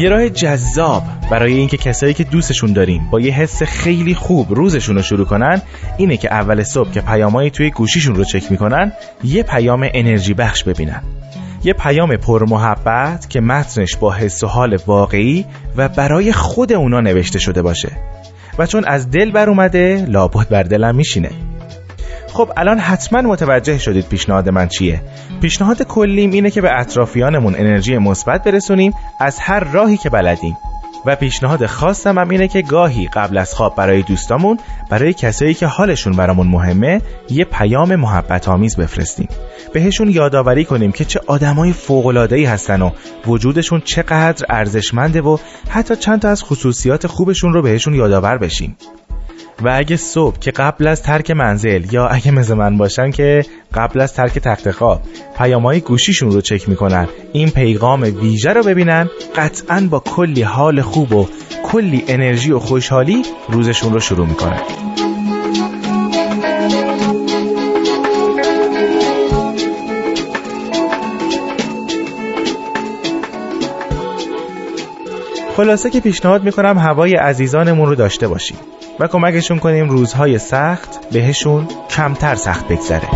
یه 0.02 0.10
راه 0.10 0.30
جذاب 0.30 1.04
برای 1.32 1.54
اینکه 1.54 1.78
کسایی 1.78 2.14
که 2.14 2.24
دوستشون 2.24 2.74
داریم 2.74 3.10
با 3.12 3.20
یه 3.20 3.34
حس 3.34 3.64
خیلی 3.64 4.16
خوب 4.16 4.48
روزشون 4.54 4.96
رو 4.96 5.02
شروع 5.02 5.26
کنن 5.26 5.62
اینه 5.98 6.18
که 6.18 6.34
اول 6.34 6.64
صبح 6.64 6.92
که 6.92 7.02
پیامایی 7.02 7.50
توی 7.50 7.70
گوشیشون 7.70 8.16
رو 8.16 8.24
چک 8.24 8.52
می‌کنن 8.52 8.92
یه 9.24 9.44
پیام 9.44 9.90
انرژی 9.94 10.34
بخش 10.34 10.64
ببینن. 10.64 11.02
یه 11.64 11.74
پیام 11.74 12.16
پر 12.16 12.46
محبت 12.50 13.30
که 13.30 13.42
متنش 13.42 13.96
با 13.96 14.14
حس 14.14 14.44
و 14.44 14.48
حال 14.48 14.78
واقعی 14.88 15.46
و 15.78 15.90
برای 15.90 16.34
خود 16.34 16.74
اونا 16.74 17.00
نوشته 17.00 17.40
شده 17.40 17.62
باشه. 17.62 17.92
و 18.58 18.66
چون 18.66 18.86
از 18.86 19.10
دل 19.10 19.32
بر 19.32 19.50
اومده 19.50 20.06
لابد 20.10 20.50
بر 20.50 20.64
دلم 20.64 20.96
میشینه. 20.96 21.30
خب 22.34 22.52
الان 22.58 22.80
حتما 22.80 23.22
متوجه 23.22 23.78
شدید 23.78 24.08
پیشنهاد 24.08 24.50
من 24.50 24.68
چیه. 24.68 25.02
پیشنهاد 25.42 25.84
کلیم 25.84 26.32
اینه 26.32 26.52
که 26.52 26.62
به 26.62 26.80
اطرافیانمون 26.80 27.56
انرژی 27.56 27.98
مثبت 27.98 28.44
برسونیم 28.44 28.94
از 29.20 29.40
هر 29.40 29.60
راهی 29.60 29.98
که 29.98 30.10
بلدیم. 30.10 30.58
و 31.06 31.16
پیشنهاد 31.16 31.66
خاصم 31.66 32.20
هم 32.20 32.30
اینه 32.30 32.48
که 32.48 32.62
گاهی 32.62 33.08
قبل 33.14 33.38
از 33.38 33.54
خواب 33.54 33.76
برای 33.76 34.02
دوستامون 34.02 34.60
برای 34.90 35.14
کسایی 35.14 35.54
که 35.54 35.68
حالشون 35.68 36.14
برامون 36.14 36.48
مهمه 36.48 37.02
یه 37.30 37.46
پیام 37.46 37.96
محبت 37.96 38.50
آمیز 38.50 38.78
بفرستیم. 38.78 39.28
بهشون 39.74 40.10
یادآوری 40.10 40.66
کنیم 40.66 40.92
که 40.92 41.06
چه 41.06 41.20
آدمای 41.28 41.74
فوق‌العاده‌ای 41.74 42.46
هستن 42.46 42.82
و 42.82 42.92
وجودشون 43.28 43.82
چقدر 43.86 44.46
ارزشمنده 44.50 45.22
و 45.22 45.38
حتی 45.70 45.96
چند 45.96 46.22
تا 46.22 46.30
از 46.30 46.44
خصوصیات 46.44 47.08
خوبشون 47.08 47.54
رو 47.54 47.62
بهشون 47.62 47.94
یادآور 47.94 48.38
بشیم. 48.38 48.78
و 49.64 49.74
اگه 49.76 49.96
صبح 49.96 50.40
که 50.40 50.52
قبل 50.52 50.88
از 50.88 51.02
ترک 51.02 51.32
منزل 51.32 51.94
یا 51.94 52.08
اگه 52.08 52.32
مثل 52.32 52.54
من 52.54 52.78
باشن 52.78 53.12
که 53.12 53.46
قبل 53.74 54.02
از 54.02 54.14
ترک 54.14 54.40
تخت 54.40 54.72
خواب 54.72 55.02
پیامهای 55.38 55.80
گوشیشون 55.80 56.32
رو 56.32 56.42
چک 56.42 56.70
می‌کنن. 56.70 57.08
این 57.34 57.50
پیغام 57.50 58.02
ویژه 58.02 58.54
رو 58.54 58.64
ببینن. 58.64 59.10
قطعا 59.36 59.88
با 59.90 60.00
کلی 60.00 60.42
حال 60.42 60.82
خوب 60.82 61.14
و 61.14 61.28
کلی 61.64 62.04
انرژی 62.08 62.52
و 62.52 62.60
خوشحالی 62.60 63.22
روزشون 63.50 63.94
رو 63.94 64.00
شروع 64.00 64.28
می‌کنن. 64.28 64.62
خلاصه 75.58 75.90
که 75.90 76.00
پیشنهاد 76.00 76.44
می‌کنم 76.44 76.78
هوای 76.78 77.16
عزیزانمون 77.16 77.90
رو 77.90 77.96
داشته 77.96 78.28
باشیم 78.28 78.58
و 79.02 79.08
کمکشون 79.08 79.60
کنیم 79.60 79.90
روزهای 79.90 80.38
سخت 80.38 81.10
بهشون 81.10 81.68
کمتر 81.90 82.36
سخت 82.36 82.68
بگذره. 82.68 83.08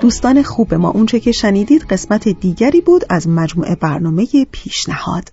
دوستان 0.00 0.42
خوب 0.42 0.74
ما 0.74 0.90
اونچه 0.90 1.20
که 1.20 1.32
شنیدید 1.32 1.82
قسمت 1.82 2.28
دیگری 2.28 2.80
بود 2.80 3.04
از 3.10 3.28
مجموعه 3.28 3.74
برنامه 3.74 4.26
پیشنهاد. 4.52 5.32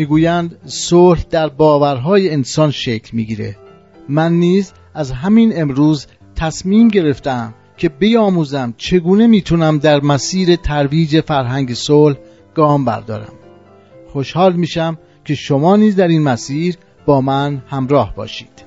می‌گویند 0.00 0.56
صلح 0.64 1.24
در 1.30 1.48
باورهای 1.48 2.30
انسان 2.30 2.70
شکل 2.70 3.10
می‌گیره. 3.12 3.56
من 4.08 4.32
نیز 4.32 4.72
از 4.94 5.12
همین 5.12 5.60
امروز 5.60 6.06
تصمیم 6.36 6.88
گرفتم 6.88 7.54
که 7.76 7.88
بیاموزم 7.88 8.74
چگونه 8.76 9.26
می‌تونم 9.26 9.78
در 9.78 10.00
مسیر 10.00 10.56
ترویج 10.56 11.20
فرهنگ 11.20 11.74
صلح 11.74 12.16
گام 12.54 12.84
بردارم. 12.84 13.32
خوشحال 14.12 14.52
میشم 14.52 14.98
که 15.24 15.34
شما 15.34 15.76
نیز 15.76 15.96
در 15.96 16.08
این 16.08 16.22
مسیر 16.22 16.76
با 17.06 17.20
من 17.20 17.62
همراه 17.68 18.14
باشید. 18.14 18.64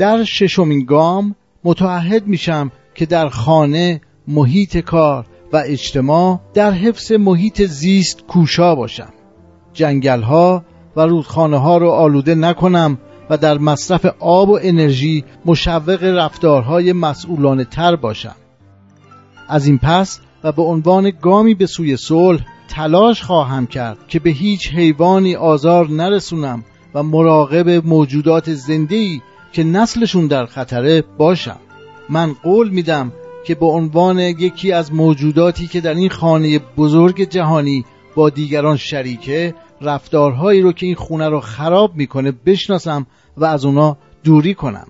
در 0.00 0.24
ششمین 0.24 0.84
گام 0.84 1.34
متعهد 1.64 2.26
میشم 2.26 2.72
که 2.94 3.06
در 3.06 3.28
خانه 3.28 4.00
محیط 4.28 4.76
کار 4.76 5.26
و 5.52 5.62
اجتماع 5.66 6.40
در 6.54 6.72
حفظ 6.72 7.12
محیط 7.12 7.62
زیست 7.62 8.26
کوشا 8.26 8.74
باشم. 8.74 9.08
جنگل 9.72 10.22
ها 10.22 10.64
و 10.96 11.00
رودخانه 11.00 11.56
ها 11.56 11.76
رو 11.76 11.90
آلوده 11.90 12.34
نکنم 12.34 12.98
و 13.30 13.36
در 13.36 13.58
مصرف 13.58 14.06
آب 14.18 14.48
و 14.48 14.58
انرژی 14.62 15.24
مشوق 15.44 16.04
رفتارهای 16.04 16.92
مسئولانه 16.92 17.64
تر 17.64 17.96
باشم. 17.96 18.36
از 19.48 19.66
این 19.66 19.78
پس 19.78 20.20
و 20.44 20.52
به 20.52 20.62
عنوان 20.62 21.12
گامی 21.22 21.54
به 21.54 21.66
سوی 21.66 21.96
صلح 21.96 22.44
تلاش 22.68 23.22
خواهم 23.22 23.66
کرد 23.66 23.98
که 24.08 24.18
به 24.18 24.30
هیچ 24.30 24.72
حیوانی 24.72 25.34
آزار 25.34 25.90
نرسونم 25.90 26.64
و 26.94 27.02
مراقب 27.02 27.86
موجودات 27.86 28.52
زنده‌ای 28.52 29.20
که 29.52 29.64
نسلشون 29.64 30.26
در 30.26 30.46
خطره 30.46 31.02
باشم. 31.18 31.58
من 32.08 32.32
قول 32.32 32.68
میدم 32.68 33.12
که 33.44 33.54
به 33.54 33.66
عنوان 33.66 34.18
یکی 34.18 34.72
از 34.72 34.94
موجوداتی 34.94 35.66
که 35.66 35.80
در 35.80 35.94
این 35.94 36.08
خانه 36.08 36.58
بزرگ 36.58 37.22
جهانی 37.22 37.84
با 38.14 38.30
دیگران 38.30 38.76
شریکه 38.76 39.54
رفتارهایی 39.80 40.62
رو 40.62 40.72
که 40.72 40.86
این 40.86 40.94
خونه 40.94 41.28
رو 41.28 41.40
خراب 41.40 41.96
می‌کنه 41.96 42.32
بشناسم 42.46 43.06
و 43.36 43.44
از 43.44 43.64
اونا 43.64 43.96
دوری 44.24 44.54
کنم. 44.54 44.86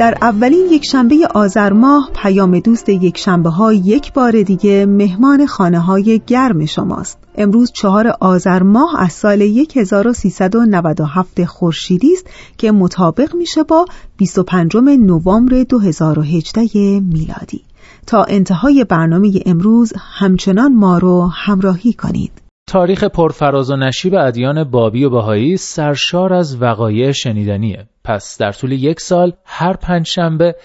در 0.00 0.14
اولین 0.22 0.66
یک 0.70 0.84
شنبه 0.84 1.28
آذر 1.34 1.72
ماه 1.72 2.10
پیام 2.14 2.58
دوست 2.58 2.88
یک 2.88 3.18
شنبه 3.18 3.50
ها 3.50 3.72
یک 3.72 4.12
بار 4.12 4.42
دیگه 4.42 4.86
مهمان 4.86 5.46
خانه 5.46 5.80
های 5.80 6.20
گرم 6.26 6.66
شماست. 6.66 7.18
امروز 7.34 7.72
چهار 7.72 8.08
آذر 8.20 8.62
ماه 8.62 8.94
از 8.98 9.12
سال 9.12 9.42
1397 9.42 11.44
خورشیدی 11.44 12.12
است 12.12 12.26
که 12.58 12.72
مطابق 12.72 13.34
میشه 13.34 13.62
با 13.62 13.84
25 14.16 14.76
نوامبر 14.76 15.62
2018 15.62 17.00
میلادی. 17.00 17.64
تا 18.06 18.24
انتهای 18.24 18.84
برنامه 18.84 19.42
امروز 19.46 19.92
همچنان 20.18 20.74
ما 20.74 20.98
رو 20.98 21.30
همراهی 21.34 21.92
کنید. 21.92 22.32
تاریخ 22.66 23.04
پرفراز 23.04 23.70
و 23.70 23.76
نشیب 23.76 24.14
ادیان 24.14 24.64
بابی 24.64 25.04
و 25.04 25.10
بهایی 25.10 25.56
سرشار 25.56 26.32
از 26.32 26.62
وقایع 26.62 27.12
شنیدنیه. 27.12 27.86
پس 28.04 28.38
در 28.38 28.52
طول 28.52 28.72
یک 28.72 29.00
سال 29.00 29.32
هر 29.44 29.72
پنج 29.72 30.06
شنبه 30.06 30.56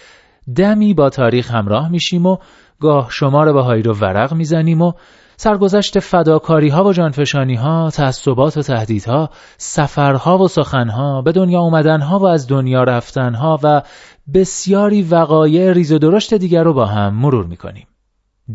دمی 0.55 0.93
با 0.93 1.09
تاریخ 1.09 1.51
همراه 1.51 1.89
میشیم 1.89 2.25
و 2.25 2.37
گاه 2.79 3.07
شمار 3.11 3.53
بهایی 3.53 3.83
رو 3.83 3.93
ورق 3.93 4.33
می‌زنیم 4.33 4.81
و 4.81 4.93
سرگذشت 5.37 5.99
فداکاری 5.99 6.69
ها 6.69 6.83
و 6.83 6.93
جانفشانی 6.93 7.55
ها، 7.55 7.89
تعصبات 7.89 8.57
و 8.57 8.61
تهدیدها، 8.61 9.29
سفرها 9.57 10.37
و 10.37 10.47
سخنها، 10.47 11.21
به 11.21 11.31
دنیا 11.31 11.59
اومدن 11.59 12.01
ها 12.01 12.19
و 12.19 12.25
از 12.25 12.47
دنیا 12.47 12.83
رفتن 12.83 13.33
ها 13.33 13.59
و 13.63 13.81
بسیاری 14.33 15.01
وقایع 15.01 15.71
ریز 15.71 15.91
و 15.91 15.97
درشت 15.97 16.33
دیگر 16.33 16.63
رو 16.63 16.73
با 16.73 16.85
هم 16.85 17.13
مرور 17.13 17.45
می‌کنیم. 17.45 17.87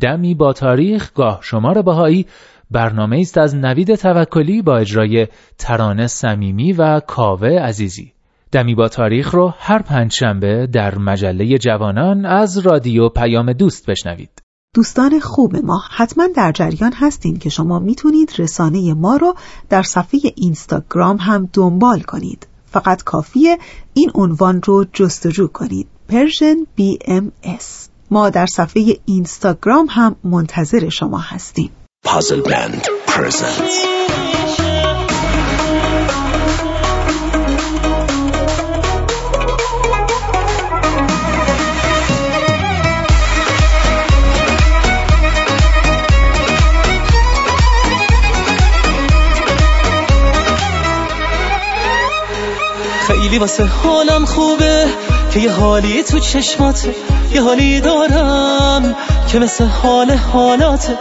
دمی 0.00 0.34
با 0.34 0.52
تاریخ 0.52 1.12
گاه 1.14 1.38
شمار 1.42 1.82
بهایی 1.82 2.26
برنامه 2.70 3.18
است 3.20 3.38
از 3.38 3.56
نوید 3.56 3.94
توکلی 3.94 4.62
با 4.62 4.76
اجرای 4.76 5.26
ترانه 5.58 6.06
صمیمی 6.06 6.72
و 6.72 7.00
کاوه 7.00 7.48
عزیزی. 7.48 8.12
دمی 8.52 8.74
با 8.74 8.88
تاریخ 8.88 9.34
رو 9.34 9.54
هر 9.58 9.82
پنجشنبه 9.82 10.68
در 10.72 10.98
مجله 10.98 11.58
جوانان 11.58 12.26
از 12.26 12.58
رادیو 12.58 13.08
پیام 13.08 13.52
دوست 13.52 13.86
بشنوید. 13.86 14.30
دوستان 14.74 15.20
خوب 15.20 15.56
ما 15.56 15.82
حتما 15.90 16.28
در 16.36 16.52
جریان 16.52 16.92
هستین 16.92 17.38
که 17.38 17.48
شما 17.48 17.78
می‌تونید 17.78 18.32
رسانه 18.38 18.94
ما 18.94 19.16
رو 19.16 19.34
در 19.68 19.82
صفحه 19.82 20.20
اینستاگرام 20.36 21.16
هم 21.16 21.48
دنبال 21.52 22.00
کنید. 22.00 22.46
فقط 22.66 23.02
کافیه 23.02 23.58
این 23.94 24.10
عنوان 24.14 24.62
رو 24.62 24.84
جستجو 24.92 25.46
کنید. 25.46 25.88
Persian 26.10 26.80
BMS 26.80 27.64
ما 28.10 28.30
در 28.30 28.46
صفحه 28.46 28.96
اینستاگرام 29.04 29.86
هم 29.90 30.16
منتظر 30.24 30.88
شما 30.88 31.18
هستیم. 31.18 31.70
Puzzle 32.06 32.42
Band 32.42 32.88
presents 33.06 34.29
واسه 53.40 53.64
حالم 53.64 54.24
خوبه 54.24 54.86
که 55.30 55.40
یه 55.40 55.50
حالی 55.50 56.02
تو 56.02 56.18
چشماته 56.18 56.94
یه 57.32 57.42
حالی 57.42 57.80
دارم 57.80 58.96
که 59.28 59.38
مثل 59.38 59.64
حال 59.64 60.10
حالاته 60.10 60.98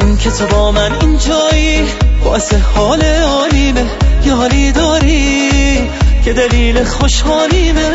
این 0.00 0.16
که 0.16 0.30
تو 0.30 0.46
با 0.46 0.72
من 0.72 0.92
اینجایی 1.00 1.88
باعث 2.24 2.54
حال 2.74 3.02
عالیمه 3.04 3.86
یه 4.24 4.34
حالی 4.34 4.72
داری 4.72 5.90
که 6.24 6.32
دلیل 6.32 6.84
خوشحالیمه. 6.84 7.90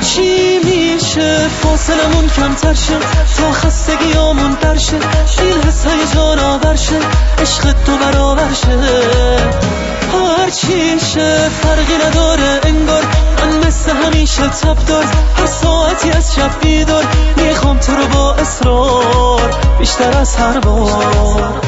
چی 0.00 0.58
میشه؟ 0.64 1.48
فاصلمون 1.48 2.28
کمتر 2.36 2.74
شه 2.74 2.94
تا 3.36 3.52
خستگیامون 3.52 4.56
در 4.60 4.76
شه. 4.76 4.96
این 5.42 5.62
حس 5.62 5.86
هیجان 5.86 6.38
آور 6.38 6.76
شه 6.76 6.96
عشق 7.38 7.72
تو 7.72 7.96
برابر 7.96 8.52
شه. 8.52 9.93
هر 10.14 10.50
چی 10.50 11.00
شه 11.00 11.48
فرقی 11.48 11.96
نداره 12.06 12.60
انگار 12.64 13.02
من 13.38 13.66
مثل 13.66 13.90
همیشه 13.90 14.48
تب 14.48 14.84
دار. 14.86 15.04
هر 15.36 15.46
ساعتی 15.46 16.10
از 16.10 16.34
شب 16.34 16.50
بیدار 16.60 17.04
می‌خوام 17.36 17.78
تو 17.78 17.92
رو 17.92 18.06
با 18.06 18.34
اصرار 18.34 19.50
بیشتر 19.78 20.18
از 20.18 20.36
هر 20.36 20.58
بار. 20.58 21.60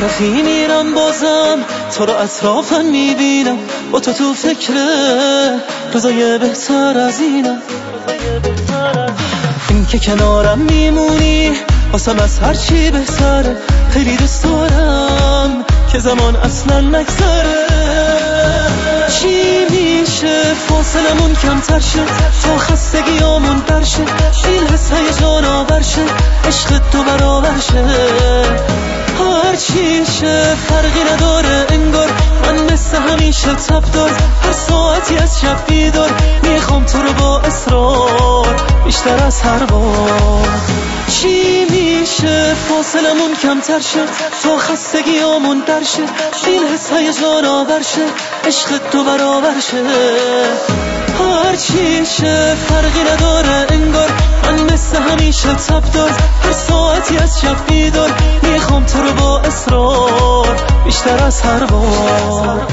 هر 0.00 0.08
سر 0.08 0.14
خی 0.14 0.42
میرم 0.42 0.94
بازم. 0.94 1.58
تو 1.96 2.06
رو 2.06 2.12
اطرافم 2.12 2.84
می‌بینم. 2.84 3.58
با 3.92 4.00
تو 4.00 4.12
تو 4.12 4.34
فکره 4.34 5.60
روزای 5.92 6.38
بهتر 6.38 6.98
از 6.98 7.20
اینم. 7.20 7.58
این 9.68 9.86
که 9.86 9.98
کنارم 9.98 10.58
میمونی 10.58 11.52
واسم 11.92 12.18
از 12.18 12.38
هر 12.38 12.54
چی 12.54 12.90
بهتره 12.90 13.56
خیلی 13.90 14.16
دوست 14.16 14.44
دارم 14.44 15.64
که 15.92 15.98
زمان 15.98 16.36
اصلا 16.36 16.80
نگذره. 16.80 17.66
چی 19.20 19.64
میشه 20.10 20.54
فاصلمون 20.54 21.34
کمتر 21.34 21.80
شه 21.80 22.04
تا 22.42 22.58
خستگیامون 22.58 23.58
در 23.66 23.84
شه 23.84 24.02
این 24.48 24.66
حس 24.66 24.92
هیجان 24.92 25.44
آور 25.44 25.82
شه 25.82 26.02
عشق 26.44 26.78
تو 26.78 27.02
برابر 27.02 27.58
شه. 27.58 27.84
هر 29.18 29.56
چی 29.56 30.06
شه 30.06 30.54
فرقی 30.54 31.14
نداره 31.14 31.66
انگار 31.68 32.08
من 32.42 32.72
مثل 32.72 32.96
همیشه 32.96 33.54
تب 33.54 33.92
دار 33.92 34.10
هر 34.42 34.52
ساعتی 34.52 35.16
از 35.16 35.40
شب 35.40 35.66
بیدار 35.68 36.10
می‌خوام 36.42 36.84
تو 36.84 36.98
رو 37.02 37.12
با 37.12 37.40
اصرار 37.40 38.56
بیشتر 38.84 39.24
از 39.26 39.40
هر 39.40 39.64
بار. 39.64 40.89
چی 41.10 41.64
میشه؟ 41.70 42.54
فاصلمون 42.54 43.34
کمتر 43.42 43.80
شه 43.80 44.00
تا 44.42 44.56
خستگیامون 44.58 45.62
در 45.66 45.82
شه. 45.82 46.02
این 46.46 46.62
حس 46.66 46.92
هیجان 46.92 47.44
آور 47.44 47.82
شه 47.82 48.06
عشق 48.44 48.78
تو 48.90 49.04
برابر 49.04 49.60
شه. 49.60 49.84
هر 51.18 51.56
چی 51.56 52.06
شه 52.06 52.54
فرقی 52.54 53.02
نداره 53.12 53.66
انگار. 53.70 54.10
من 54.44 54.72
مثل 54.72 54.96
همیشه 54.96 55.54
تب 55.54 55.92
دار 55.92 56.10
هر 56.44 56.52
ساعتی 56.52 57.18
از 57.18 57.40
شب 57.40 57.66
بیدار. 57.66 58.10
می‌خوام 58.42 58.84
تو 58.84 59.02
رو 59.02 59.12
با 59.12 59.40
اصرار 59.40 60.56
بیشتر 60.84 61.24
از 61.24 61.40
هر 61.40 61.64
بار. 61.64 62.66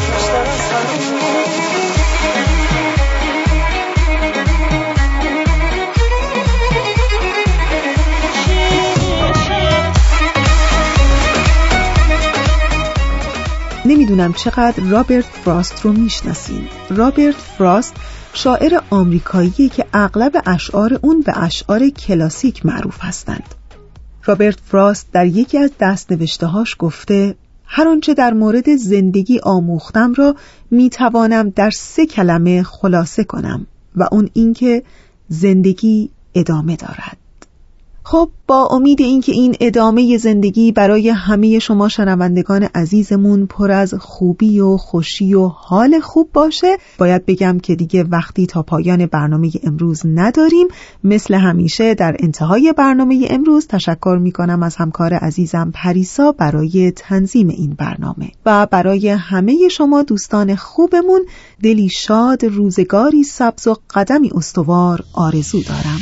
نمی‌دونم 14.07 14.33
چقدر 14.33 14.83
رابرت 14.83 15.25
فراست 15.25 15.81
رو 15.81 15.93
می‌شناسین. 15.93 16.67
رابرت 16.89 17.35
فراست 17.35 17.95
شاعر 18.33 18.79
آمریکایی 18.89 19.69
که 19.69 19.85
اغلب 19.93 20.41
اشعار 20.45 20.99
اون 21.01 21.21
به 21.21 21.43
اشعار 21.43 21.89
کلاسیک 21.89 22.65
معروف 22.65 22.97
هستند. 22.99 23.43
رابرت 24.25 24.59
فراست 24.65 25.07
در 25.11 25.25
یکی 25.25 25.57
از 25.57 25.71
دستنوشتهاش 25.79 26.75
گفته 26.79 27.35
هر 27.65 27.87
آنچه 27.87 28.13
در 28.13 28.33
مورد 28.33 28.75
زندگی 28.75 29.39
آموختم 29.43 30.13
را 30.13 30.35
می‌توانم 30.71 31.49
در 31.49 31.69
سه 31.69 32.05
کلمه 32.05 32.63
خلاصه 32.63 33.23
کنم 33.23 33.67
و 33.95 34.07
اون 34.11 34.29
اینکه 34.33 34.83
زندگی 35.27 36.09
ادامه 36.35 36.75
دارد. 36.75 37.17
خب 38.09 38.29
با 38.47 38.65
امید 38.65 39.01
اینکه 39.01 39.31
این 39.31 39.55
ادامه 39.59 40.17
زندگی 40.17 40.71
برای 40.71 41.09
همه 41.09 41.59
شما 41.59 41.89
شنوندگان 41.89 42.63
عزیزمون 42.63 43.45
پر 43.45 43.71
از 43.71 43.93
خوبی 43.93 44.59
و 44.59 44.77
خوشی 44.77 45.33
و 45.33 45.47
حال 45.47 45.99
خوب 45.99 46.29
باشه 46.33 46.77
باید 46.97 47.25
بگم 47.25 47.59
که 47.59 47.75
دیگه 47.75 48.03
وقتی 48.03 48.45
تا 48.45 48.63
پایان 48.63 49.05
برنامه 49.05 49.51
امروز 49.63 50.01
نداریم 50.05 50.67
مثل 51.03 51.33
همیشه 51.33 51.93
در 51.93 52.15
انتهای 52.19 52.73
برنامه 52.77 53.27
امروز 53.29 53.67
تشکر 53.67 54.17
می‌کنم 54.21 54.63
از 54.63 54.75
همکار 54.75 55.13
عزیزم 55.13 55.71
پریسا 55.73 56.31
برای 56.31 56.91
تنظیم 56.91 57.47
این 57.47 57.73
برنامه. 57.73 58.31
و 58.45 58.65
برای 58.71 59.09
همه 59.09 59.67
شما 59.71 60.03
دوستان 60.03 60.55
خوبمون 60.55 61.25
دلی 61.63 61.89
شاد 61.89 62.45
روزگاری 62.45 63.23
سبز 63.23 63.67
و 63.67 63.75
قدمی 63.89 64.31
استوار 64.35 65.03
آرزو 65.13 65.61
دارم. 65.63 65.99